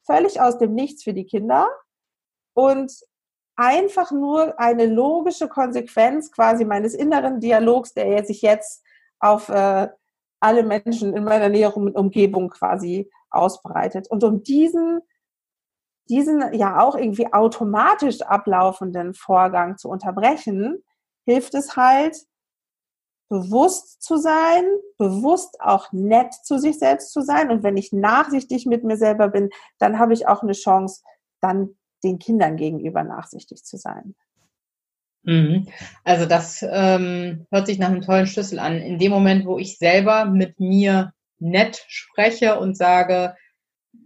Völlig 0.05 0.41
aus 0.41 0.57
dem 0.57 0.73
Nichts 0.73 1.03
für 1.03 1.13
die 1.13 1.25
Kinder 1.25 1.67
und 2.53 2.91
einfach 3.55 4.11
nur 4.11 4.59
eine 4.59 4.87
logische 4.87 5.47
Konsequenz 5.47 6.31
quasi 6.31 6.65
meines 6.65 6.93
inneren 6.93 7.39
Dialogs, 7.39 7.93
der 7.93 8.25
sich 8.25 8.41
jetzt 8.41 8.83
auf 9.19 9.49
äh, 9.49 9.87
alle 10.39 10.63
Menschen 10.63 11.15
in 11.15 11.23
meiner 11.23 11.49
näheren 11.49 11.91
Umgebung 11.91 12.49
quasi 12.49 13.09
ausbreitet. 13.29 14.09
Und 14.09 14.23
um 14.23 14.43
diesen, 14.43 15.01
diesen 16.09 16.53
ja 16.53 16.81
auch 16.81 16.95
irgendwie 16.95 17.31
automatisch 17.31 18.21
ablaufenden 18.21 19.13
Vorgang 19.13 19.77
zu 19.77 19.89
unterbrechen, 19.89 20.83
hilft 21.25 21.53
es 21.53 21.75
halt, 21.75 22.17
bewusst 23.31 24.03
zu 24.03 24.17
sein, 24.17 24.65
bewusst 24.97 25.61
auch 25.61 25.93
nett 25.93 26.33
zu 26.33 26.57
sich 26.57 26.77
selbst 26.77 27.13
zu 27.13 27.21
sein. 27.21 27.49
Und 27.49 27.63
wenn 27.63 27.77
ich 27.77 27.93
nachsichtig 27.93 28.65
mit 28.65 28.83
mir 28.83 28.97
selber 28.97 29.29
bin, 29.29 29.49
dann 29.79 29.99
habe 29.99 30.13
ich 30.13 30.27
auch 30.27 30.43
eine 30.43 30.51
Chance, 30.51 31.01
dann 31.39 31.77
den 32.03 32.19
Kindern 32.19 32.57
gegenüber 32.57 33.03
nachsichtig 33.03 33.63
zu 33.63 33.77
sein. 33.77 34.15
Mhm. 35.23 35.69
Also 36.03 36.25
das 36.25 36.61
ähm, 36.69 37.47
hört 37.51 37.67
sich 37.67 37.79
nach 37.79 37.87
einem 37.87 38.01
tollen 38.01 38.27
Schlüssel 38.27 38.59
an. 38.59 38.79
In 38.79 38.99
dem 38.99 39.11
Moment, 39.11 39.45
wo 39.45 39.57
ich 39.57 39.77
selber 39.77 40.25
mit 40.25 40.59
mir 40.59 41.13
nett 41.39 41.85
spreche 41.87 42.59
und 42.59 42.75
sage, 42.75 43.37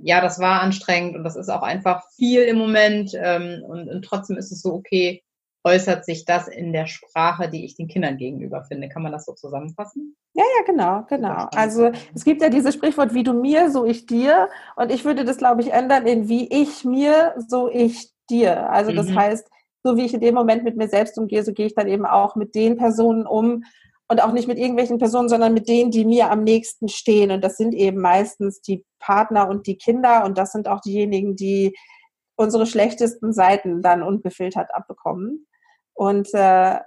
ja, 0.01 0.21
das 0.21 0.37
war 0.37 0.61
anstrengend 0.61 1.15
und 1.15 1.23
das 1.23 1.35
ist 1.35 1.49
auch 1.49 1.63
einfach 1.63 2.03
viel 2.15 2.43
im 2.43 2.59
Moment 2.59 3.13
ähm, 3.15 3.63
und, 3.63 3.89
und 3.89 4.05
trotzdem 4.05 4.37
ist 4.37 4.51
es 4.51 4.61
so 4.61 4.73
okay, 4.73 5.23
äußert 5.65 6.05
sich 6.05 6.25
das 6.25 6.47
in 6.47 6.71
der 6.71 6.85
Sprache, 6.85 7.49
die 7.49 7.65
ich 7.65 7.75
den 7.75 7.87
Kindern 7.87 8.17
gegenüber 8.17 8.63
finde. 8.63 8.87
Kann 8.87 9.01
man 9.01 9.11
das 9.11 9.25
so 9.25 9.33
zusammenfassen? 9.33 10.15
Ja, 10.33 10.43
ja, 10.57 10.63
genau, 10.65 11.05
genau. 11.09 11.47
Also 11.55 11.91
es 12.13 12.23
gibt 12.23 12.41
ja 12.43 12.49
dieses 12.49 12.75
Sprichwort, 12.75 13.15
wie 13.15 13.23
du 13.23 13.33
mir, 13.33 13.71
so 13.71 13.83
ich 13.83 14.05
dir. 14.05 14.47
Und 14.75 14.91
ich 14.91 15.03
würde 15.05 15.25
das, 15.25 15.37
glaube 15.37 15.61
ich, 15.61 15.73
ändern 15.73 16.05
in 16.05 16.29
wie 16.29 16.47
ich 16.53 16.85
mir, 16.85 17.33
so 17.47 17.67
ich 17.67 18.11
dir. 18.29 18.69
Also 18.69 18.91
das 18.91 19.07
mhm. 19.07 19.15
heißt, 19.15 19.49
so 19.83 19.97
wie 19.97 20.05
ich 20.05 20.13
in 20.13 20.21
dem 20.21 20.35
Moment 20.35 20.63
mit 20.63 20.77
mir 20.77 20.87
selbst 20.87 21.17
umgehe, 21.17 21.43
so 21.43 21.51
gehe 21.51 21.65
ich 21.65 21.75
dann 21.75 21.87
eben 21.87 22.05
auch 22.05 22.35
mit 22.35 22.53
den 22.53 22.77
Personen 22.77 23.25
um 23.25 23.63
und 24.07 24.23
auch 24.23 24.33
nicht 24.33 24.47
mit 24.47 24.59
irgendwelchen 24.59 24.99
Personen, 24.99 25.29
sondern 25.29 25.53
mit 25.55 25.67
denen, 25.67 25.89
die 25.89 26.05
mir 26.05 26.29
am 26.29 26.43
nächsten 26.43 26.89
stehen. 26.89 27.31
Und 27.31 27.43
das 27.43 27.57
sind 27.57 27.73
eben 27.73 27.99
meistens 27.99 28.61
die 28.61 28.85
Partner 28.99 29.49
und 29.49 29.65
die 29.65 29.77
Kinder 29.77 30.25
und 30.25 30.37
das 30.37 30.51
sind 30.51 30.67
auch 30.67 30.81
diejenigen, 30.81 31.35
die 31.35 31.75
unsere 32.35 32.65
schlechtesten 32.65 33.33
Seiten 33.33 33.81
dann 33.81 34.03
unbefiltert 34.03 34.73
abbekommen. 34.73 35.47
Und 35.95 36.31
äh, 36.33 36.79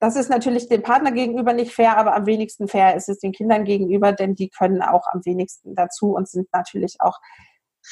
das 0.00 0.16
ist 0.16 0.28
natürlich 0.28 0.68
dem 0.68 0.82
Partner 0.82 1.12
gegenüber 1.12 1.52
nicht 1.52 1.72
fair, 1.72 1.96
aber 1.96 2.14
am 2.14 2.26
wenigsten 2.26 2.68
fair 2.68 2.96
ist 2.96 3.08
es 3.08 3.20
den 3.20 3.32
Kindern 3.32 3.64
gegenüber, 3.64 4.12
denn 4.12 4.34
die 4.34 4.48
können 4.48 4.82
auch 4.82 5.06
am 5.12 5.24
wenigsten 5.24 5.74
dazu 5.74 6.14
und 6.14 6.28
sind 6.28 6.48
natürlich 6.52 6.96
auch 7.00 7.20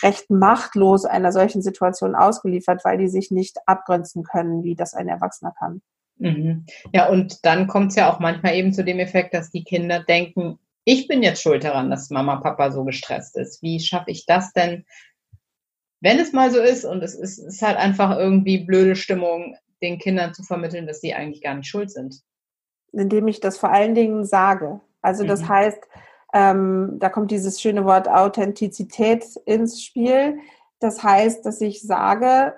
recht 0.03 0.31
machtlos 0.31 1.05
einer 1.05 1.33
solchen 1.33 1.63
Situation 1.63 2.15
ausgeliefert, 2.15 2.85
weil 2.85 2.99
die 2.99 3.09
sich 3.09 3.31
nicht 3.31 3.59
abgrenzen 3.67 4.25
können, 4.25 4.63
wie 4.63 4.75
das 4.75 4.95
ein 4.95 5.09
Erwachsener 5.09 5.55
kann. 5.59 5.83
Mhm. 6.19 6.67
Ja, 6.93 7.09
und 7.09 7.45
dann 7.45 7.67
kommt 7.67 7.91
es 7.91 7.97
ja 7.97 8.13
auch 8.13 8.19
manchmal 8.19 8.55
eben 8.55 8.73
zu 8.73 8.85
dem 8.85 8.99
Effekt, 8.99 9.35
dass 9.35 9.51
die 9.51 9.65
Kinder 9.65 10.03
denken, 10.03 10.59
ich 10.85 11.09
bin 11.09 11.23
jetzt 11.23 11.43
schuld 11.43 11.65
daran, 11.65 11.91
dass 11.91 12.11
Mama, 12.11 12.37
Papa 12.37 12.73
so 12.73 12.85
gestresst 12.85 13.37
ist. 13.37 13.63
Wie 13.63 13.79
schaffe 13.81 14.11
ich 14.11 14.27
das 14.27 14.53
denn, 14.53 14.85
wenn 16.01 16.19
es 16.19 16.33
mal 16.33 16.51
so 16.51 16.61
ist 16.61 16.85
und 16.85 17.03
es 17.03 17.15
ist, 17.15 17.39
ist 17.39 17.63
halt 17.63 17.77
einfach 17.77 18.19
irgendwie 18.19 18.65
blöde 18.65 18.97
Stimmung, 18.97 19.57
den 19.83 19.99
Kindern 19.99 20.35
zu 20.35 20.43
vermitteln, 20.43 20.87
dass 20.87 21.01
sie 21.01 21.15
eigentlich 21.15 21.43
gar 21.43 21.55
nicht 21.55 21.69
schuld 21.69 21.91
sind? 21.91 22.21
Indem 22.93 23.29
ich 23.29 23.41
das 23.41 23.59
vor 23.59 23.71
allen 23.71 23.95
Dingen 23.95 24.25
sage. 24.25 24.81
Also 25.01 25.25
das 25.25 25.43
mhm. 25.43 25.49
heißt, 25.49 25.83
ähm, 26.35 26.97
da 26.99 27.09
kommt 27.09 27.31
dieses 27.31 27.61
schöne 27.61 27.85
Wort 27.85 28.09
Authentizität 28.09 29.25
ins 29.45 29.83
Spiel. 29.83 30.39
Das 30.81 31.03
heißt, 31.03 31.45
dass 31.45 31.61
ich 31.61 31.83
sage, 31.83 32.55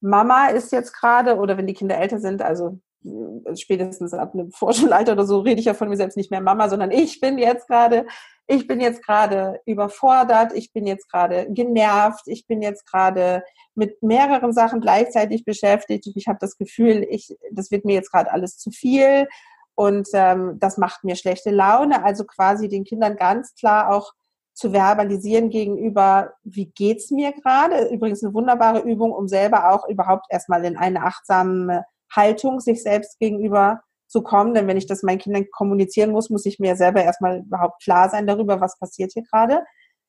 Mama 0.00 0.46
ist 0.46 0.72
jetzt 0.72 0.92
gerade, 0.92 1.36
oder 1.36 1.58
wenn 1.58 1.66
die 1.66 1.74
Kinder 1.74 1.98
älter 1.98 2.18
sind, 2.18 2.42
also 2.42 2.78
äh, 3.04 3.56
spätestens 3.56 4.14
ab 4.14 4.34
einem 4.34 4.50
Vorschulalter 4.52 5.12
oder 5.12 5.26
so, 5.26 5.40
rede 5.40 5.60
ich 5.60 5.66
ja 5.66 5.74
von 5.74 5.88
mir 5.88 5.96
selbst 5.96 6.16
nicht 6.16 6.30
mehr 6.30 6.40
Mama, 6.40 6.68
sondern 6.68 6.90
ich 6.90 7.20
bin 7.20 7.38
jetzt 7.38 7.68
gerade, 7.68 8.06
ich 8.50 8.66
bin 8.66 8.80
jetzt 8.80 9.04
gerade 9.04 9.60
überfordert, 9.64 10.52
ich 10.54 10.72
bin 10.72 10.84
jetzt 10.84 11.08
gerade 11.08 11.46
genervt, 11.50 12.24
ich 12.26 12.48
bin 12.48 12.62
jetzt 12.62 12.84
gerade 12.84 13.44
mit 13.76 14.02
mehreren 14.02 14.52
Sachen 14.52 14.80
gleichzeitig 14.80 15.44
beschäftigt 15.44 16.08
und 16.08 16.16
ich 16.16 16.26
habe 16.26 16.38
das 16.40 16.58
Gefühl, 16.58 17.06
ich, 17.08 17.36
das 17.52 17.70
wird 17.70 17.84
mir 17.84 17.94
jetzt 17.94 18.10
gerade 18.10 18.32
alles 18.32 18.58
zu 18.58 18.72
viel 18.72 19.28
und 19.76 20.08
ähm, 20.14 20.56
das 20.58 20.78
macht 20.78 21.04
mir 21.04 21.14
schlechte 21.14 21.50
Laune. 21.50 22.04
Also 22.04 22.24
quasi 22.24 22.68
den 22.68 22.82
Kindern 22.82 23.14
ganz 23.14 23.54
klar 23.54 23.94
auch 23.94 24.12
zu 24.52 24.72
verbalisieren 24.72 25.48
gegenüber, 25.48 26.32
wie 26.42 26.66
geht's 26.66 27.12
mir 27.12 27.32
gerade? 27.32 27.86
Übrigens 27.86 28.24
eine 28.24 28.34
wunderbare 28.34 28.80
Übung, 28.80 29.12
um 29.12 29.28
selber 29.28 29.72
auch 29.72 29.88
überhaupt 29.88 30.26
erstmal 30.28 30.64
in 30.64 30.76
eine 30.76 31.04
achtsame 31.04 31.84
Haltung 32.10 32.58
sich 32.58 32.82
selbst 32.82 33.20
gegenüber 33.20 33.80
zu 34.10 34.22
kommen. 34.22 34.52
Denn 34.54 34.66
wenn 34.66 34.76
ich 34.76 34.86
das 34.86 35.02
meinen 35.02 35.18
Kindern 35.18 35.46
kommunizieren 35.50 36.10
muss, 36.10 36.30
muss 36.30 36.44
ich 36.44 36.58
mir 36.58 36.76
selber 36.76 37.02
erstmal 37.02 37.38
überhaupt 37.38 37.82
klar 37.82 38.10
sein 38.10 38.26
darüber, 38.26 38.60
was 38.60 38.78
passiert 38.78 39.12
hier 39.12 39.22
gerade 39.22 39.64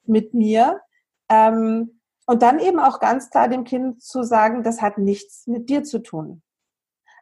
mit 0.06 0.34
mir. 0.34 0.82
Ähm, 1.30 2.02
und 2.26 2.42
dann 2.42 2.60
eben 2.60 2.80
auch 2.80 3.00
ganz 3.00 3.30
klar 3.30 3.48
dem 3.48 3.64
Kind 3.64 4.02
zu 4.02 4.24
sagen, 4.24 4.64
das 4.64 4.82
hat 4.82 4.98
nichts 4.98 5.48
mit 5.48 5.70
dir 5.70 5.84
zu 5.84 6.00
tun. 6.00 6.42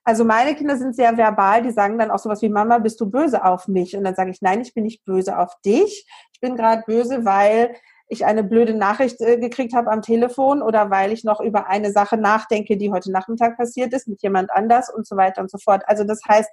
Also 0.03 0.23
meine 0.23 0.55
Kinder 0.55 0.77
sind 0.77 0.95
sehr 0.95 1.17
verbal, 1.17 1.61
die 1.61 1.71
sagen 1.71 1.97
dann 1.97 2.11
auch 2.11 2.19
sowas 2.19 2.41
wie, 2.41 2.49
Mama, 2.49 2.79
bist 2.79 2.99
du 3.01 3.09
böse 3.09 3.43
auf 3.43 3.67
mich? 3.67 3.95
Und 3.95 4.03
dann 4.05 4.15
sage 4.15 4.31
ich, 4.31 4.41
nein, 4.41 4.61
ich 4.61 4.73
bin 4.73 4.83
nicht 4.83 5.03
böse 5.03 5.37
auf 5.37 5.53
dich. 5.65 6.07
Ich 6.33 6.39
bin 6.39 6.55
gerade 6.55 6.83
böse, 6.87 7.25
weil 7.25 7.75
ich 8.09 8.25
eine 8.25 8.43
blöde 8.43 8.73
Nachricht 8.73 9.21
äh, 9.21 9.37
gekriegt 9.37 9.73
habe 9.73 9.91
am 9.91 10.01
Telefon 10.01 10.61
oder 10.61 10.89
weil 10.89 11.11
ich 11.11 11.23
noch 11.23 11.39
über 11.39 11.67
eine 11.67 11.91
Sache 11.91 12.17
nachdenke, 12.17 12.75
die 12.75 12.91
heute 12.91 13.11
Nachmittag 13.11 13.55
passiert 13.55 13.93
ist 13.93 14.07
mit 14.07 14.21
jemand 14.21 14.51
anders 14.51 14.91
und 14.93 15.07
so 15.07 15.15
weiter 15.15 15.41
und 15.41 15.51
so 15.51 15.59
fort. 15.59 15.83
Also 15.85 16.03
das 16.03 16.21
heißt, 16.27 16.49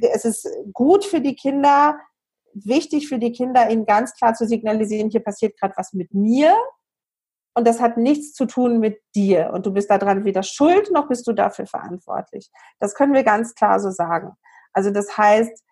es 0.00 0.24
ist 0.24 0.48
gut 0.72 1.04
für 1.04 1.20
die 1.20 1.36
Kinder, 1.36 1.98
wichtig 2.54 3.08
für 3.08 3.18
die 3.18 3.32
Kinder, 3.32 3.70
ihnen 3.70 3.86
ganz 3.86 4.14
klar 4.14 4.34
zu 4.34 4.46
signalisieren, 4.46 5.10
hier 5.10 5.22
passiert 5.22 5.58
gerade 5.58 5.74
was 5.76 5.92
mit 5.92 6.14
mir 6.14 6.56
und 7.54 7.66
das 7.66 7.80
hat 7.80 7.98
nichts 7.98 8.32
zu 8.32 8.46
tun 8.46 8.78
mit 8.78 8.98
dir 9.14 9.50
und 9.52 9.66
du 9.66 9.72
bist 9.72 9.90
daran 9.90 10.24
weder 10.24 10.42
schuld 10.42 10.90
noch 10.90 11.08
bist 11.08 11.26
du 11.26 11.32
dafür 11.32 11.66
verantwortlich. 11.66 12.50
Das 12.78 12.94
können 12.94 13.12
wir 13.12 13.24
ganz 13.24 13.54
klar 13.54 13.78
so 13.78 13.90
sagen. 13.90 14.32
Also 14.72 14.90
das 14.90 15.18
heißt, 15.18 15.62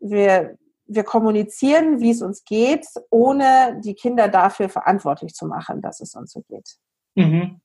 wir, 0.00 0.56
wir 0.86 1.04
kommunizieren, 1.04 2.00
wie 2.00 2.10
es 2.10 2.22
uns 2.22 2.44
geht, 2.44 2.86
ohne 3.10 3.80
die 3.84 3.94
Kinder 3.94 4.28
dafür 4.28 4.68
verantwortlich 4.68 5.34
zu 5.34 5.46
machen, 5.46 5.80
dass 5.80 6.00
es 6.00 6.14
uns 6.14 6.32
so 6.32 6.42
geht. 6.48 6.76
Mhm. 7.14 7.60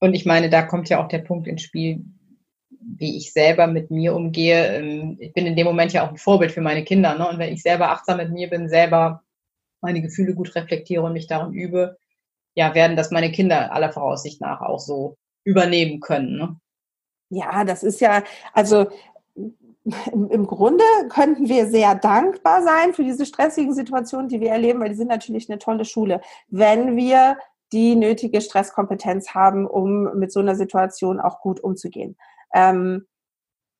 Und 0.00 0.14
ich 0.14 0.24
meine, 0.24 0.48
da 0.48 0.62
kommt 0.62 0.88
ja 0.88 1.02
auch 1.02 1.08
der 1.08 1.18
Punkt 1.18 1.46
ins 1.46 1.62
Spiel, 1.62 2.04
wie 2.70 3.16
ich 3.16 3.32
selber 3.32 3.66
mit 3.66 3.90
mir 3.90 4.14
umgehe. 4.14 4.76
Ähm, 4.76 5.16
ich 5.20 5.32
bin 5.32 5.46
in 5.46 5.56
dem 5.56 5.66
Moment 5.66 5.92
ja 5.92 6.04
auch 6.04 6.10
ein 6.10 6.16
Vorbild 6.16 6.52
für 6.52 6.62
meine 6.62 6.84
Kinder. 6.84 7.16
Ne? 7.16 7.28
Und 7.28 7.38
wenn 7.38 7.52
ich 7.52 7.62
selber 7.62 7.90
achtsam 7.90 8.16
mit 8.16 8.30
mir 8.30 8.48
bin, 8.48 8.68
selber 8.68 9.22
meine 9.80 10.02
Gefühle 10.02 10.34
gut 10.34 10.54
reflektiere 10.54 11.02
und 11.02 11.12
mich 11.12 11.26
darin 11.26 11.52
übe, 11.52 11.98
ja, 12.54 12.74
werden 12.74 12.96
das 12.96 13.10
meine 13.10 13.30
Kinder 13.30 13.72
aller 13.72 13.92
Voraussicht 13.92 14.40
nach 14.40 14.60
auch 14.60 14.80
so 14.80 15.16
übernehmen 15.44 16.00
können. 16.00 16.36
Ne? 16.36 16.56
Ja, 17.30 17.64
das 17.64 17.82
ist 17.82 18.00
ja, 18.00 18.24
also 18.52 18.90
im 19.84 20.46
Grunde 20.46 20.84
könnten 21.08 21.48
wir 21.48 21.66
sehr 21.66 21.94
dankbar 21.94 22.62
sein 22.62 22.92
für 22.92 23.02
diese 23.02 23.24
stressigen 23.24 23.74
Situationen, 23.74 24.28
die 24.28 24.40
wir 24.40 24.50
erleben, 24.50 24.80
weil 24.80 24.90
die 24.90 24.94
sind 24.94 25.08
natürlich 25.08 25.48
eine 25.48 25.58
tolle 25.58 25.84
Schule, 25.84 26.20
wenn 26.48 26.96
wir 26.96 27.38
die 27.72 27.96
nötige 27.96 28.40
Stresskompetenz 28.40 29.30
haben, 29.30 29.66
um 29.66 30.18
mit 30.18 30.32
so 30.32 30.40
einer 30.40 30.54
Situation 30.56 31.20
auch 31.20 31.40
gut 31.40 31.60
umzugehen. 31.60 32.16
Ähm, 32.52 33.06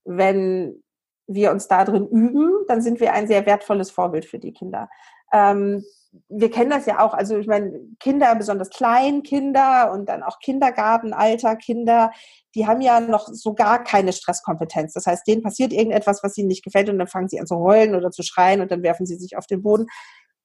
wenn 0.04 0.83
wir 1.26 1.50
uns 1.50 1.69
da 1.69 1.85
drin 1.85 2.09
üben, 2.09 2.52
dann 2.66 2.83
sind 2.83 3.00
wir 3.00 3.12
ein 3.12 3.26
sehr 3.26 3.47
wertvolles 3.47 3.90
Vorbild 3.90 4.25
für 4.25 4.38
die 4.38 4.52
Kinder. 4.52 4.88
Ähm, 5.33 5.85
wir 6.29 6.50
kennen 6.50 6.71
das 6.71 6.87
ja 6.87 7.00
auch, 7.00 7.14
also 7.14 7.38
ich 7.38 7.47
meine, 7.47 7.81
Kinder, 8.00 8.35
besonders 8.35 8.71
Kleinkinder 8.71 9.93
und 9.93 10.09
dann 10.09 10.23
auch 10.23 10.40
Kindergartenalter 10.40 11.57
Kinder, 11.57 12.11
die 12.55 12.67
haben 12.67 12.81
ja 12.81 13.00
noch 13.00 13.29
so 13.29 13.55
gar 13.55 13.85
keine 13.85 14.12
Stresskompetenz. 14.12 14.93
Das 14.93 15.07
heißt, 15.07 15.26
denen 15.26 15.43
passiert 15.43 15.73
irgendetwas, 15.73 16.23
was 16.23 16.37
ihnen 16.37 16.49
nicht 16.49 16.64
gefällt 16.64 16.88
und 16.88 16.99
dann 16.99 17.07
fangen 17.07 17.29
sie 17.29 17.38
an 17.38 17.47
zu 17.47 17.59
heulen 17.59 17.95
oder 17.95 18.11
zu 18.11 18.23
schreien 18.23 18.61
und 18.61 18.73
dann 18.73 18.83
werfen 18.83 19.07
sie 19.07 19.17
sich 19.17 19.37
auf 19.37 19.47
den 19.47 19.62
Boden. 19.62 19.87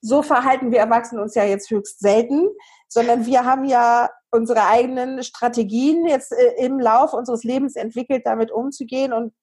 So 0.01 0.21
verhalten 0.21 0.71
wir 0.71 0.79
Erwachsene 0.79 1.21
uns 1.21 1.33
ja 1.33 1.45
jetzt 1.45 1.71
höchst 1.71 1.99
selten, 1.99 2.47
sondern 2.87 3.25
wir 3.25 3.43
haben 3.43 3.65
ja 3.65 4.09
unsere 4.29 4.67
eigenen 4.67 5.23
Strategien 5.23 6.05
jetzt 6.05 6.31
äh, 6.31 6.63
im 6.63 6.79
Lauf 6.79 7.13
unseres 7.13 7.43
Lebens 7.43 7.75
entwickelt, 7.75 8.21
damit 8.25 8.51
umzugehen 8.51 9.13
und 9.13 9.33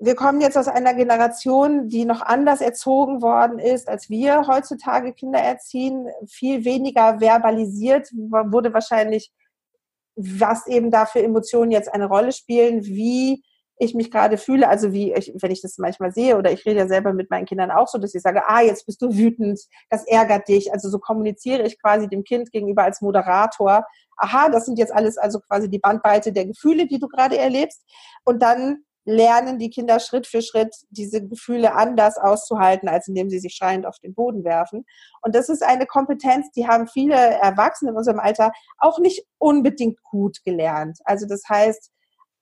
wir 0.00 0.14
kommen 0.14 0.40
jetzt 0.40 0.58
aus 0.58 0.68
einer 0.68 0.94
Generation, 0.94 1.88
die 1.88 2.04
noch 2.04 2.20
anders 2.22 2.60
erzogen 2.60 3.22
worden 3.22 3.58
ist, 3.58 3.88
als 3.88 4.10
wir 4.10 4.46
heutzutage 4.46 5.12
Kinder 5.12 5.38
erziehen, 5.38 6.06
viel 6.26 6.64
weniger 6.64 7.18
verbalisiert, 7.18 8.08
wurde 8.12 8.74
wahrscheinlich, 8.74 9.32
was 10.14 10.66
eben 10.66 10.90
da 10.90 11.06
für 11.06 11.22
Emotionen 11.22 11.70
jetzt 11.70 11.92
eine 11.92 12.06
Rolle 12.06 12.32
spielen, 12.32 12.84
wie 12.84 13.42
ich 13.78 13.94
mich 13.94 14.10
gerade 14.10 14.38
fühle, 14.38 14.68
also 14.68 14.92
wie 14.92 15.12
ich, 15.12 15.32
wenn 15.36 15.50
ich 15.50 15.60
das 15.60 15.76
manchmal 15.76 16.10
sehe 16.10 16.38
oder 16.38 16.50
ich 16.50 16.64
rede 16.64 16.80
ja 16.80 16.88
selber 16.88 17.12
mit 17.12 17.30
meinen 17.30 17.44
Kindern 17.44 17.70
auch 17.70 17.88
so, 17.88 17.98
dass 17.98 18.14
ich 18.14 18.22
sage, 18.22 18.48
ah, 18.48 18.62
jetzt 18.62 18.86
bist 18.86 19.02
du 19.02 19.14
wütend, 19.14 19.60
das 19.90 20.06
ärgert 20.06 20.48
dich. 20.48 20.72
Also 20.72 20.88
so 20.88 20.98
kommuniziere 20.98 21.62
ich 21.62 21.80
quasi 21.80 22.08
dem 22.08 22.24
Kind 22.24 22.52
gegenüber 22.52 22.84
als 22.84 23.02
Moderator. 23.02 23.84
Aha, 24.16 24.48
das 24.48 24.64
sind 24.64 24.78
jetzt 24.78 24.94
alles 24.94 25.18
also 25.18 25.40
quasi 25.40 25.68
die 25.68 25.78
Bandbreite 25.78 26.32
der 26.32 26.46
Gefühle, 26.46 26.86
die 26.86 26.98
du 26.98 27.06
gerade 27.06 27.36
erlebst. 27.36 27.82
Und 28.24 28.40
dann 28.42 28.85
lernen 29.06 29.58
die 29.58 29.70
Kinder 29.70 30.00
Schritt 30.00 30.26
für 30.26 30.42
Schritt 30.42 30.74
diese 30.90 31.26
Gefühle 31.26 31.74
anders 31.74 32.18
auszuhalten, 32.18 32.88
als 32.88 33.08
indem 33.08 33.30
sie 33.30 33.38
sich 33.38 33.54
schreiend 33.54 33.86
auf 33.86 33.98
den 34.00 34.14
Boden 34.14 34.44
werfen. 34.44 34.84
Und 35.22 35.34
das 35.34 35.48
ist 35.48 35.62
eine 35.62 35.86
Kompetenz, 35.86 36.50
die 36.50 36.66
haben 36.66 36.88
viele 36.88 37.14
Erwachsene 37.14 37.92
in 37.92 37.96
unserem 37.96 38.18
Alter 38.18 38.52
auch 38.78 38.98
nicht 38.98 39.24
unbedingt 39.38 40.02
gut 40.02 40.42
gelernt. 40.44 40.98
Also 41.04 41.26
das 41.26 41.42
heißt, 41.48 41.92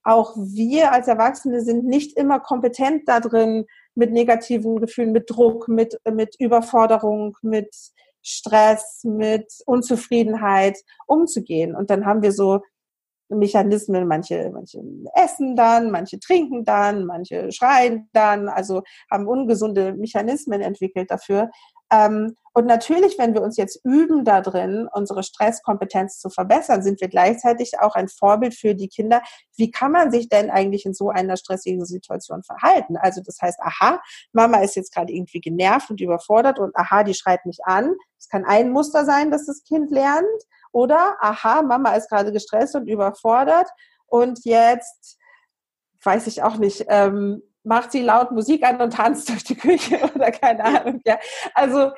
auch 0.04 0.34
wir 0.36 0.92
als 0.92 1.06
Erwachsene 1.06 1.60
sind 1.60 1.84
nicht 1.84 2.16
immer 2.16 2.40
kompetent 2.40 3.08
da 3.08 3.20
drin, 3.20 3.66
mit 3.94 4.10
negativen 4.10 4.80
Gefühlen, 4.80 5.12
mit 5.12 5.30
Druck, 5.30 5.68
mit, 5.68 6.00
mit 6.10 6.34
Überforderung, 6.38 7.36
mit 7.42 7.74
Stress, 8.22 9.04
mit 9.04 9.52
Unzufriedenheit 9.66 10.78
umzugehen. 11.06 11.76
Und 11.76 11.90
dann 11.90 12.06
haben 12.06 12.22
wir 12.22 12.32
so 12.32 12.62
Mechanismen. 13.34 14.06
Manche, 14.06 14.50
manche 14.52 14.80
essen 15.14 15.56
dann, 15.56 15.90
manche 15.90 16.18
trinken 16.18 16.64
dann, 16.64 17.04
manche 17.06 17.50
schreien 17.52 18.08
dann, 18.12 18.48
also 18.48 18.82
haben 19.10 19.26
ungesunde 19.26 19.92
Mechanismen 19.94 20.60
entwickelt 20.60 21.10
dafür. 21.10 21.50
Ähm, 21.90 22.36
und 22.56 22.66
natürlich, 22.66 23.18
wenn 23.18 23.34
wir 23.34 23.42
uns 23.42 23.56
jetzt 23.56 23.80
üben 23.84 24.24
da 24.24 24.40
drin, 24.40 24.88
unsere 24.92 25.24
Stresskompetenz 25.24 26.18
zu 26.20 26.30
verbessern, 26.30 26.84
sind 26.84 27.00
wir 27.00 27.08
gleichzeitig 27.08 27.80
auch 27.80 27.96
ein 27.96 28.06
Vorbild 28.08 28.54
für 28.54 28.76
die 28.76 28.88
Kinder. 28.88 29.22
Wie 29.56 29.72
kann 29.72 29.90
man 29.90 30.12
sich 30.12 30.28
denn 30.28 30.50
eigentlich 30.50 30.86
in 30.86 30.94
so 30.94 31.10
einer 31.10 31.36
stressigen 31.36 31.84
Situation 31.84 32.44
verhalten? 32.44 32.96
Also 32.96 33.22
das 33.22 33.38
heißt, 33.42 33.58
aha, 33.60 34.00
Mama 34.32 34.58
ist 34.58 34.76
jetzt 34.76 34.94
gerade 34.94 35.12
irgendwie 35.12 35.40
genervt 35.40 35.90
und 35.90 36.00
überfordert 36.00 36.60
und 36.60 36.76
aha, 36.76 37.02
die 37.02 37.14
schreit 37.14 37.44
mich 37.44 37.58
an. 37.64 37.92
Es 38.20 38.28
kann 38.28 38.44
ein 38.44 38.70
Muster 38.70 39.04
sein, 39.04 39.32
dass 39.32 39.46
das 39.46 39.64
Kind 39.64 39.90
lernt. 39.90 40.24
Oder, 40.70 41.16
aha, 41.20 41.62
Mama 41.62 41.94
ist 41.94 42.08
gerade 42.08 42.32
gestresst 42.32 42.76
und 42.76 42.88
überfordert 42.88 43.68
und 44.06 44.44
jetzt, 44.44 45.18
weiß 46.04 46.28
ich 46.28 46.44
auch 46.44 46.56
nicht, 46.56 46.86
ähm, 46.88 47.42
macht 47.64 47.92
sie 47.92 48.02
laut 48.02 48.30
Musik 48.30 48.64
an 48.64 48.80
und 48.80 48.92
tanzt 48.92 49.28
durch 49.28 49.44
die 49.44 49.56
Küche 49.56 49.98
oder 50.14 50.30
keine 50.30 50.64
Ahnung. 50.64 51.00
Ja. 51.04 51.18
Also 51.54 51.90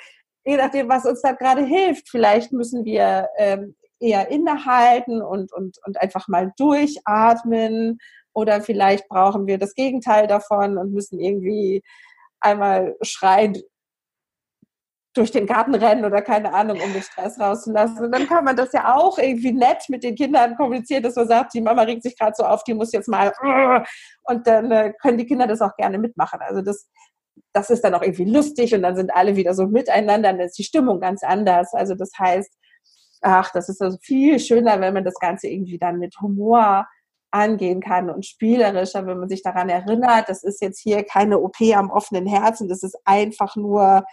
je 0.45 0.57
nachdem, 0.57 0.89
was 0.89 1.05
uns 1.05 1.21
da 1.23 1.33
gerade 1.33 1.65
hilft, 1.65 2.09
vielleicht 2.09 2.53
müssen 2.53 2.85
wir 2.85 3.29
ähm, 3.37 3.75
eher 3.99 4.31
innehalten 4.31 5.23
und, 5.23 5.53
und, 5.53 5.79
und 5.85 6.01
einfach 6.01 6.29
mal 6.29 6.53
durchatmen 6.57 7.99
oder 8.33 8.61
vielleicht 8.61 9.09
brauchen 9.09 9.47
wir 9.47 9.59
das 9.59 9.75
Gegenteil 9.75 10.27
davon 10.27 10.79
und 10.79 10.93
müssen 10.93 11.19
irgendwie 11.19 11.83
einmal 12.41 12.97
schreien 13.03 13.57
durch 15.17 15.31
den 15.31 15.47
Garten 15.47 15.75
rennen 15.75 16.05
oder 16.05 16.23
keine 16.23 16.53
Ahnung, 16.53 16.81
um 16.81 16.93
den 16.93 17.03
Stress 17.03 17.39
rauszulassen. 17.41 18.05
Und 18.05 18.13
dann 18.13 18.27
kann 18.27 18.45
man 18.45 18.57
das 18.57 18.73
ja 18.73 18.95
auch 18.95 19.19
irgendwie 19.19 19.53
nett 19.53 19.85
mit 19.89 20.03
den 20.05 20.15
Kindern 20.15 20.57
kommunizieren, 20.57 21.03
dass 21.03 21.17
man 21.17 21.29
sagt, 21.29 21.55
die 21.55 21.61
Mama 21.61 21.83
regt 21.83 22.03
sich 22.03 22.19
gerade 22.19 22.35
so 22.37 22.45
auf, 22.45 22.65
die 22.65 22.75
muss 22.75 22.93
jetzt 22.93 23.09
mal 23.09 23.33
und 24.25 24.47
dann 24.47 24.71
äh, 24.71 24.93
können 25.01 25.19
die 25.19 25.27
Kinder 25.27 25.47
das 25.47 25.63
auch 25.63 25.75
gerne 25.77 25.99
mitmachen. 25.99 26.41
Also 26.43 26.63
das, 26.63 26.89
das 27.53 27.71
ist 27.71 27.83
dann 27.83 27.95
auch 27.95 28.03
irgendwie 28.03 28.31
lustig 28.31 28.75
und 28.75 28.83
dann 28.83 28.97
sind 28.97 29.15
alle 29.15 29.37
wieder 29.37 29.55
so 29.55 29.67
miteinander, 29.67 30.33
dann 30.33 30.41
ist 30.41 30.59
die 30.59 30.65
Stimmung 30.65 31.01
ganz 31.01 31.23
anders. 31.23 31.73
Also 31.73 31.95
das 31.95 32.11
heißt, 32.19 32.53
ach, 33.23 33.51
das 33.53 33.69
ist 33.69 33.81
also 33.81 33.97
viel 34.03 34.39
schöner, 34.39 34.81
wenn 34.81 34.95
man 34.95 35.05
das 35.05 35.15
Ganze 35.15 35.49
irgendwie 35.49 35.79
dann 35.79 35.99
mit 35.99 36.15
Humor 36.21 36.87
angehen 37.31 37.81
kann 37.81 38.09
und 38.09 38.25
spielerischer, 38.25 39.07
wenn 39.07 39.19
man 39.19 39.29
sich 39.29 39.43
daran 39.43 39.69
erinnert, 39.69 40.29
das 40.29 40.43
ist 40.43 40.63
jetzt 40.63 40.81
hier 40.81 41.05
keine 41.05 41.39
OP 41.41 41.61
am 41.75 41.91
offenen 41.91 42.27
Herzen, 42.27 42.69
das 42.69 42.83
ist 42.83 42.97
einfach 43.05 43.57
nur 43.57 44.05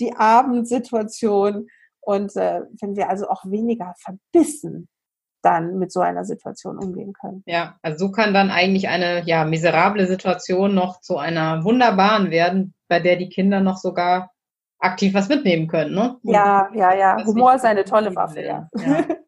die 0.00 0.14
Abendsituation. 0.14 1.68
Und 2.00 2.36
äh, 2.36 2.62
wenn 2.80 2.96
wir 2.96 3.08
also 3.08 3.28
auch 3.28 3.44
weniger 3.44 3.94
verbissen 3.98 4.88
dann 5.42 5.78
mit 5.78 5.92
so 5.92 6.00
einer 6.00 6.24
Situation 6.24 6.78
umgehen 6.78 7.12
können. 7.12 7.42
Ja, 7.46 7.76
also 7.82 8.06
so 8.06 8.12
kann 8.12 8.34
dann 8.34 8.50
eigentlich 8.50 8.88
eine 8.88 9.22
ja, 9.24 9.44
miserable 9.44 10.06
Situation 10.06 10.74
noch 10.74 11.00
zu 11.00 11.16
einer 11.16 11.64
wunderbaren 11.64 12.30
werden, 12.30 12.74
bei 12.88 13.00
der 13.00 13.16
die 13.16 13.28
Kinder 13.28 13.60
noch 13.60 13.76
sogar 13.76 14.32
aktiv 14.80 15.14
was 15.14 15.28
mitnehmen 15.28 15.68
können. 15.68 15.94
Ne? 15.94 16.16
ja, 16.22 16.70
ja, 16.74 16.94
ja. 16.94 17.24
Humor 17.24 17.54
ist 17.54 17.64
eine 17.64 17.84
tolle 17.84 18.14
Waffe, 18.14 18.42
ja. 18.42 18.68
ja. 18.74 19.04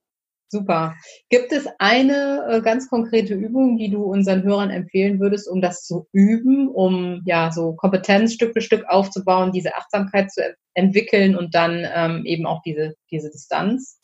Super. 0.52 0.96
Gibt 1.28 1.52
es 1.52 1.68
eine 1.78 2.44
äh, 2.50 2.60
ganz 2.60 2.88
konkrete 2.88 3.34
Übung, 3.34 3.76
die 3.76 3.88
du 3.88 4.02
unseren 4.02 4.42
Hörern 4.42 4.70
empfehlen 4.70 5.20
würdest, 5.20 5.48
um 5.48 5.60
das 5.60 5.84
zu 5.84 6.08
üben, 6.10 6.68
um 6.68 7.22
ja 7.24 7.52
so 7.52 7.74
Kompetenz 7.74 8.32
Stück 8.32 8.52
für 8.52 8.60
Stück 8.60 8.84
aufzubauen, 8.88 9.52
diese 9.52 9.76
Achtsamkeit 9.76 10.32
zu 10.32 10.42
entwickeln 10.74 11.36
und 11.36 11.54
dann 11.54 11.86
ähm, 11.94 12.26
eben 12.26 12.46
auch 12.46 12.62
diese, 12.62 12.96
diese 13.12 13.30
Distanz? 13.30 14.00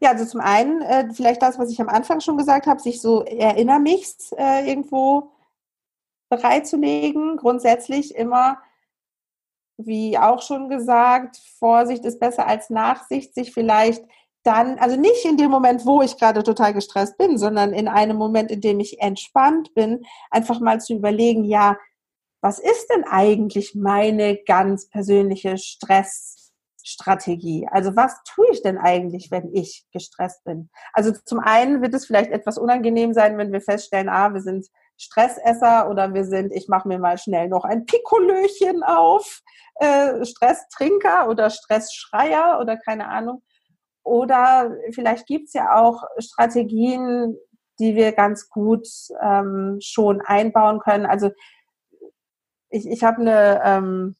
Ja, 0.00 0.10
also 0.10 0.26
zum 0.26 0.40
einen 0.40 0.82
äh, 0.82 1.08
vielleicht 1.14 1.40
das, 1.40 1.58
was 1.58 1.70
ich 1.70 1.80
am 1.80 1.88
Anfang 1.88 2.20
schon 2.20 2.36
gesagt 2.36 2.66
habe, 2.66 2.80
sich 2.80 3.00
so 3.00 3.22
erinnere 3.22 3.80
mich 3.80 4.14
äh, 4.36 4.68
irgendwo 4.68 5.32
bereitzulegen. 6.28 7.38
Grundsätzlich 7.38 8.14
immer, 8.14 8.58
wie 9.78 10.18
auch 10.18 10.42
schon 10.42 10.68
gesagt, 10.68 11.38
Vorsicht 11.58 12.04
ist 12.04 12.20
besser 12.20 12.46
als 12.46 12.68
Nachsicht, 12.68 13.34
sich 13.34 13.54
vielleicht 13.54 14.04
dann, 14.46 14.78
also 14.78 14.96
nicht 14.96 15.24
in 15.24 15.36
dem 15.36 15.50
Moment, 15.50 15.84
wo 15.84 16.02
ich 16.02 16.16
gerade 16.16 16.42
total 16.42 16.72
gestresst 16.72 17.18
bin, 17.18 17.38
sondern 17.38 17.72
in 17.72 17.88
einem 17.88 18.16
Moment, 18.16 18.50
in 18.50 18.60
dem 18.60 18.80
ich 18.80 19.00
entspannt 19.00 19.74
bin, 19.74 20.04
einfach 20.30 20.60
mal 20.60 20.80
zu 20.80 20.94
überlegen, 20.94 21.44
ja, 21.44 21.76
was 22.40 22.58
ist 22.58 22.88
denn 22.88 23.04
eigentlich 23.04 23.74
meine 23.74 24.38
ganz 24.44 24.88
persönliche 24.88 25.58
Stressstrategie? 25.58 27.66
Also 27.70 27.96
was 27.96 28.22
tue 28.22 28.46
ich 28.52 28.62
denn 28.62 28.78
eigentlich, 28.78 29.32
wenn 29.32 29.52
ich 29.52 29.84
gestresst 29.92 30.44
bin? 30.44 30.70
Also 30.92 31.12
zum 31.24 31.40
einen 31.40 31.82
wird 31.82 31.94
es 31.94 32.06
vielleicht 32.06 32.30
etwas 32.30 32.56
unangenehm 32.56 33.14
sein, 33.14 33.36
wenn 33.38 33.52
wir 33.52 33.60
feststellen, 33.60 34.08
ah, 34.08 34.32
wir 34.32 34.42
sind 34.42 34.66
Stressesser 34.96 35.90
oder 35.90 36.14
wir 36.14 36.24
sind, 36.24 36.52
ich 36.52 36.68
mache 36.68 36.88
mir 36.88 36.98
mal 36.98 37.18
schnell 37.18 37.48
noch 37.48 37.64
ein 37.64 37.84
Pikolöchen 37.84 38.82
auf, 38.82 39.42
äh, 39.80 40.24
Stresstrinker 40.24 41.28
oder 41.28 41.50
Stressschreier 41.50 42.58
oder 42.60 42.76
keine 42.76 43.08
Ahnung. 43.08 43.42
Oder 44.06 44.76
vielleicht 44.92 45.26
gibt's 45.26 45.52
ja 45.52 45.74
auch 45.74 46.04
Strategien, 46.18 47.36
die 47.80 47.96
wir 47.96 48.12
ganz 48.12 48.48
gut 48.48 48.86
ähm, 49.20 49.78
schon 49.82 50.20
einbauen 50.20 50.78
können. 50.78 51.06
Also 51.06 51.32
ich, 52.70 52.86
ich 52.86 53.02
habe 53.02 53.20
eine, 53.20 53.60
ähm, 53.64 54.16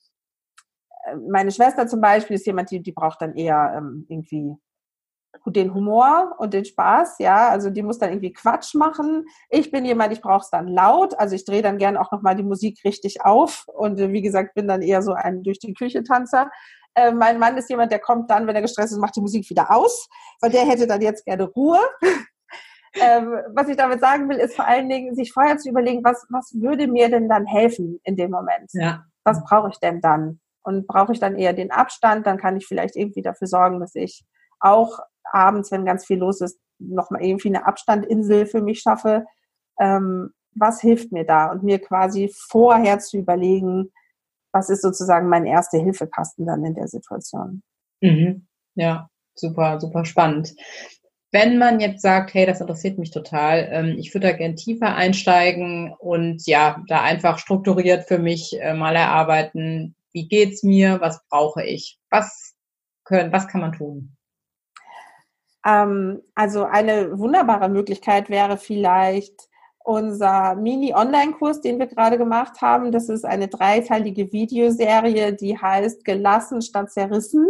meine 1.30 1.52
Schwester 1.52 1.86
zum 1.86 2.00
Beispiel 2.00 2.34
ist 2.34 2.46
jemand, 2.46 2.72
die, 2.72 2.82
die 2.82 2.90
braucht 2.90 3.22
dann 3.22 3.36
eher 3.36 3.74
ähm, 3.76 4.06
irgendwie 4.08 4.56
den 5.46 5.74
Humor 5.74 6.34
und 6.38 6.54
den 6.54 6.64
Spaß, 6.64 7.18
ja, 7.18 7.48
also 7.48 7.70
die 7.70 7.82
muss 7.82 7.98
dann 7.98 8.10
irgendwie 8.10 8.32
Quatsch 8.32 8.74
machen. 8.74 9.26
Ich 9.50 9.70
bin 9.70 9.84
jemand, 9.84 10.12
ich 10.12 10.20
brauche 10.20 10.42
es 10.42 10.50
dann 10.50 10.66
laut, 10.66 11.16
also 11.18 11.36
ich 11.36 11.44
drehe 11.44 11.62
dann 11.62 11.78
gerne 11.78 12.00
auch 12.00 12.10
nochmal 12.10 12.34
die 12.34 12.42
Musik 12.42 12.80
richtig 12.84 13.24
auf 13.24 13.66
und 13.68 14.00
äh, 14.00 14.12
wie 14.12 14.22
gesagt, 14.22 14.54
bin 14.54 14.66
dann 14.66 14.82
eher 14.82 15.02
so 15.02 15.12
ein 15.12 15.42
durch 15.44 15.58
die 15.58 15.74
Küche 15.74 16.02
Tanzer. 16.02 16.50
Äh, 16.96 17.12
mein 17.12 17.38
Mann 17.38 17.56
ist 17.58 17.68
jemand, 17.68 17.92
der 17.92 17.98
kommt 17.98 18.30
dann, 18.30 18.46
wenn 18.46 18.56
er 18.56 18.62
gestresst 18.62 18.92
ist, 18.92 18.98
macht 18.98 19.16
die 19.16 19.20
Musik 19.20 19.48
wieder 19.50 19.70
aus, 19.70 20.08
weil 20.40 20.50
der 20.50 20.66
hätte 20.66 20.86
dann 20.86 21.02
jetzt 21.02 21.26
gerne 21.26 21.44
Ruhe. 21.44 21.78
ähm, 22.94 23.36
was 23.54 23.68
ich 23.68 23.76
damit 23.76 24.00
sagen 24.00 24.28
will, 24.30 24.38
ist 24.38 24.56
vor 24.56 24.66
allen 24.66 24.88
Dingen, 24.88 25.14
sich 25.14 25.32
vorher 25.32 25.58
zu 25.58 25.68
überlegen, 25.68 26.02
was, 26.02 26.26
was 26.30 26.52
würde 26.54 26.88
mir 26.88 27.10
denn 27.10 27.28
dann 27.28 27.44
helfen 27.44 28.00
in 28.04 28.16
dem 28.16 28.30
Moment? 28.30 28.70
Ja. 28.72 29.04
Was 29.24 29.44
brauche 29.44 29.68
ich 29.68 29.78
denn 29.78 30.00
dann? 30.00 30.40
Und 30.62 30.86
brauche 30.86 31.12
ich 31.12 31.20
dann 31.20 31.36
eher 31.36 31.52
den 31.52 31.70
Abstand, 31.70 32.26
dann 32.26 32.38
kann 32.38 32.56
ich 32.56 32.66
vielleicht 32.66 32.96
irgendwie 32.96 33.22
dafür 33.22 33.46
sorgen, 33.46 33.78
dass 33.78 33.94
ich 33.94 34.24
auch 34.58 34.98
abends, 35.24 35.70
wenn 35.70 35.84
ganz 35.84 36.06
viel 36.06 36.18
los 36.18 36.40
ist, 36.40 36.58
nochmal 36.78 37.22
irgendwie 37.22 37.48
eine 37.48 37.66
Abstandinsel 37.66 38.46
für 38.46 38.62
mich 38.62 38.80
schaffe. 38.80 39.26
Ähm, 39.78 40.30
was 40.54 40.80
hilft 40.80 41.12
mir 41.12 41.24
da? 41.24 41.50
Und 41.50 41.62
mir 41.62 41.78
quasi 41.78 42.32
vorher 42.48 42.98
zu 43.00 43.18
überlegen, 43.18 43.92
was 44.56 44.70
ist 44.70 44.82
sozusagen 44.82 45.28
mein 45.28 45.44
erster 45.44 45.78
Hilfekasten 45.78 46.46
dann 46.46 46.64
in 46.64 46.74
der 46.74 46.88
Situation. 46.88 47.62
Mhm. 48.00 48.46
Ja, 48.74 49.08
super, 49.34 49.78
super 49.80 50.04
spannend. 50.04 50.54
Wenn 51.30 51.58
man 51.58 51.80
jetzt 51.80 52.00
sagt, 52.00 52.32
hey, 52.32 52.46
das 52.46 52.60
interessiert 52.60 52.98
mich 52.98 53.10
total, 53.10 53.68
ähm, 53.70 53.96
ich 53.98 54.14
würde 54.14 54.28
da 54.28 54.32
gern 54.32 54.56
tiefer 54.56 54.94
einsteigen 54.94 55.94
und 55.98 56.46
ja, 56.46 56.82
da 56.88 57.02
einfach 57.02 57.38
strukturiert 57.38 58.08
für 58.08 58.18
mich 58.18 58.58
äh, 58.60 58.72
mal 58.74 58.96
erarbeiten, 58.96 59.94
wie 60.12 60.28
geht's 60.28 60.62
mir, 60.62 61.00
was 61.00 61.20
brauche 61.28 61.62
ich, 61.62 61.98
was 62.10 62.54
können, 63.04 63.32
was 63.32 63.48
kann 63.48 63.60
man 63.60 63.72
tun? 63.72 64.16
Ähm, 65.66 66.22
also 66.34 66.64
eine 66.64 67.18
wunderbare 67.18 67.68
Möglichkeit 67.68 68.30
wäre 68.30 68.56
vielleicht 68.56 69.48
unser 69.86 70.56
Mini-Online-Kurs, 70.56 71.60
den 71.60 71.78
wir 71.78 71.86
gerade 71.86 72.18
gemacht 72.18 72.60
haben. 72.60 72.90
Das 72.90 73.08
ist 73.08 73.24
eine 73.24 73.46
dreiteilige 73.46 74.32
Videoserie, 74.32 75.32
die 75.32 75.56
heißt 75.56 76.04
Gelassen 76.04 76.60
statt 76.60 76.90
zerrissen. 76.90 77.46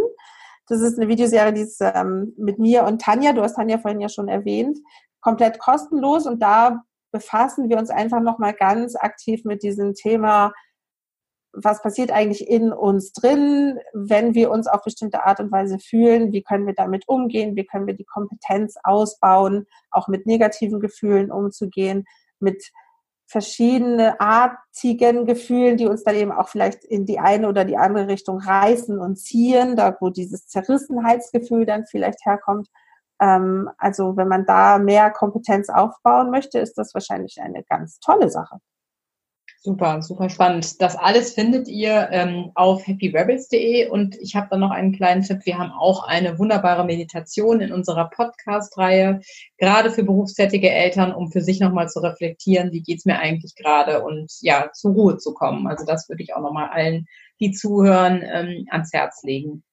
Das 0.67 0.81
ist 0.81 0.99
eine 0.99 1.07
Videoserie, 1.07 1.51
die 1.51 1.61
ist 1.61 1.81
ähm, 1.81 2.33
mit 2.37 2.59
mir 2.59 2.83
und 2.83 3.01
Tanja, 3.01 3.33
du 3.33 3.41
hast 3.41 3.55
Tanja 3.55 3.79
vorhin 3.79 4.01
ja 4.01 4.09
schon 4.09 4.27
erwähnt, 4.27 4.77
komplett 5.19 5.57
kostenlos 5.57 6.27
und 6.27 6.39
da 6.39 6.83
befassen 7.11 7.69
wir 7.69 7.77
uns 7.77 7.89
einfach 7.89 8.21
nochmal 8.21 8.53
ganz 8.53 8.95
aktiv 8.95 9.43
mit 9.43 9.63
diesem 9.63 9.95
Thema, 9.95 10.53
was 11.53 11.81
passiert 11.81 12.11
eigentlich 12.11 12.47
in 12.47 12.71
uns 12.71 13.13
drin, 13.13 13.79
wenn 13.93 14.35
wir 14.35 14.51
uns 14.51 14.67
auf 14.67 14.83
bestimmte 14.83 15.25
Art 15.25 15.39
und 15.39 15.51
Weise 15.51 15.79
fühlen, 15.79 16.31
wie 16.33 16.43
können 16.43 16.67
wir 16.67 16.75
damit 16.75 17.07
umgehen, 17.07 17.55
wie 17.55 17.65
können 17.65 17.87
wir 17.87 17.95
die 17.95 18.05
Kompetenz 18.05 18.75
ausbauen, 18.83 19.65
auch 19.89 20.07
mit 20.07 20.27
negativen 20.27 20.79
Gefühlen 20.79 21.31
umzugehen, 21.31 22.05
mit 22.39 22.71
verschiedene 23.27 24.19
artigen 24.21 25.25
Gefühlen, 25.25 25.75
die 25.75 25.85
uns 25.85 26.03
dann 26.03 26.15
eben 26.15 26.31
auch 26.31 26.47
vielleicht 26.47 26.85
in 26.85 27.05
die 27.05 27.19
eine 27.19 27.49
oder 27.49 27.65
die 27.65 27.77
andere 27.77 28.07
Richtung 28.07 28.39
reißen 28.39 28.97
und 28.99 29.17
ziehen, 29.17 29.75
da 29.75 29.95
wo 29.99 30.09
dieses 30.09 30.47
Zerrissenheitsgefühl 30.47 31.65
dann 31.65 31.85
vielleicht 31.85 32.25
herkommt. 32.25 32.69
Ähm, 33.19 33.69
also 33.77 34.15
wenn 34.15 34.29
man 34.29 34.45
da 34.45 34.79
mehr 34.79 35.11
Kompetenz 35.11 35.69
aufbauen 35.69 36.31
möchte, 36.31 36.59
ist 36.59 36.77
das 36.77 36.93
wahrscheinlich 36.93 37.41
eine 37.41 37.63
ganz 37.63 37.99
tolle 37.99 38.29
Sache. 38.29 38.59
Super, 39.59 40.01
super 40.01 40.29
spannend. 40.29 40.81
Das 40.81 40.95
alles 40.95 41.33
findet 41.33 41.67
ihr 41.67 42.09
ähm, 42.11 42.51
auf 42.53 42.85
happyrebels.de 42.87 43.89
und 43.89 44.15
ich 44.21 44.35
habe 44.35 44.47
dann 44.51 44.59
noch 44.59 44.69
einen 44.69 44.93
kleinen 44.93 45.23
Tipp. 45.23 45.39
Wir 45.45 45.57
haben 45.57 45.71
auch 45.71 46.07
eine 46.07 46.37
wunderbare 46.37 46.85
Meditation 46.85 47.59
in 47.59 47.73
unserer 47.73 48.09
Podcast-Reihe, 48.09 49.19
gerade 49.57 49.89
für 49.91 50.03
berufstätige 50.03 50.69
Eltern, 50.69 51.11
um 51.11 51.31
für 51.31 51.41
sich 51.41 51.59
nochmal 51.59 51.89
zu 51.89 51.99
reflektieren, 51.99 52.71
wie 52.71 52.83
geht's 52.83 53.05
mir 53.05 53.17
eigentlich 53.19 53.55
gerade 53.55 54.03
und 54.03 54.31
ja, 54.41 54.71
zur 54.73 54.93
Ruhe 54.93 55.17
zu 55.17 55.33
kommen. 55.33 55.67
Also 55.67 55.85
das 55.85 56.07
würde 56.07 56.21
ich 56.21 56.35
auch 56.35 56.41
nochmal 56.41 56.69
allen, 56.69 57.07
die 57.39 57.51
zuhören, 57.51 58.23
ähm, 58.23 58.67
ans 58.69 58.93
Herz 58.93 59.23
legen. 59.23 59.63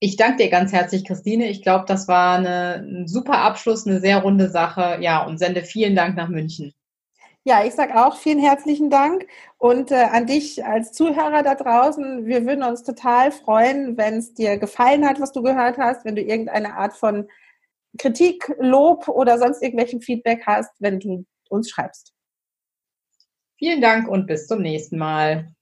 Ich 0.00 0.16
danke 0.16 0.44
dir 0.44 0.50
ganz 0.50 0.72
herzlich, 0.72 1.04
Christine. 1.04 1.48
Ich 1.48 1.62
glaube, 1.62 1.84
das 1.86 2.06
war 2.06 2.38
eine, 2.38 2.84
ein 2.84 3.08
super 3.08 3.38
Abschluss, 3.38 3.86
eine 3.86 4.00
sehr 4.00 4.18
runde 4.18 4.50
Sache. 4.50 4.98
Ja, 5.00 5.24
und 5.24 5.38
sende 5.38 5.62
vielen 5.62 5.96
Dank 5.96 6.16
nach 6.16 6.28
München. 6.28 6.74
Ja, 7.44 7.64
ich 7.64 7.72
sage 7.74 7.96
auch 7.96 8.18
vielen 8.18 8.40
herzlichen 8.40 8.90
Dank 8.90 9.26
und 9.56 9.90
äh, 9.90 9.94
an 9.94 10.26
dich 10.26 10.64
als 10.64 10.92
Zuhörer 10.92 11.42
da 11.42 11.54
draußen. 11.54 12.26
Wir 12.26 12.44
würden 12.44 12.62
uns 12.62 12.82
total 12.82 13.32
freuen, 13.32 13.96
wenn 13.96 14.18
es 14.18 14.34
dir 14.34 14.58
gefallen 14.58 15.08
hat, 15.08 15.20
was 15.20 15.32
du 15.32 15.42
gehört 15.42 15.78
hast, 15.78 16.04
wenn 16.04 16.16
du 16.16 16.22
irgendeine 16.22 16.74
Art 16.74 16.94
von 16.94 17.28
Kritik, 17.96 18.54
Lob 18.58 19.08
oder 19.08 19.38
sonst 19.38 19.62
irgendwelchen 19.62 20.02
Feedback 20.02 20.42
hast, 20.46 20.72
wenn 20.78 21.00
du 21.00 21.24
uns 21.48 21.70
schreibst. 21.70 22.12
Vielen 23.56 23.80
Dank 23.80 24.08
und 24.08 24.26
bis 24.26 24.46
zum 24.46 24.60
nächsten 24.60 24.98
Mal. 24.98 25.54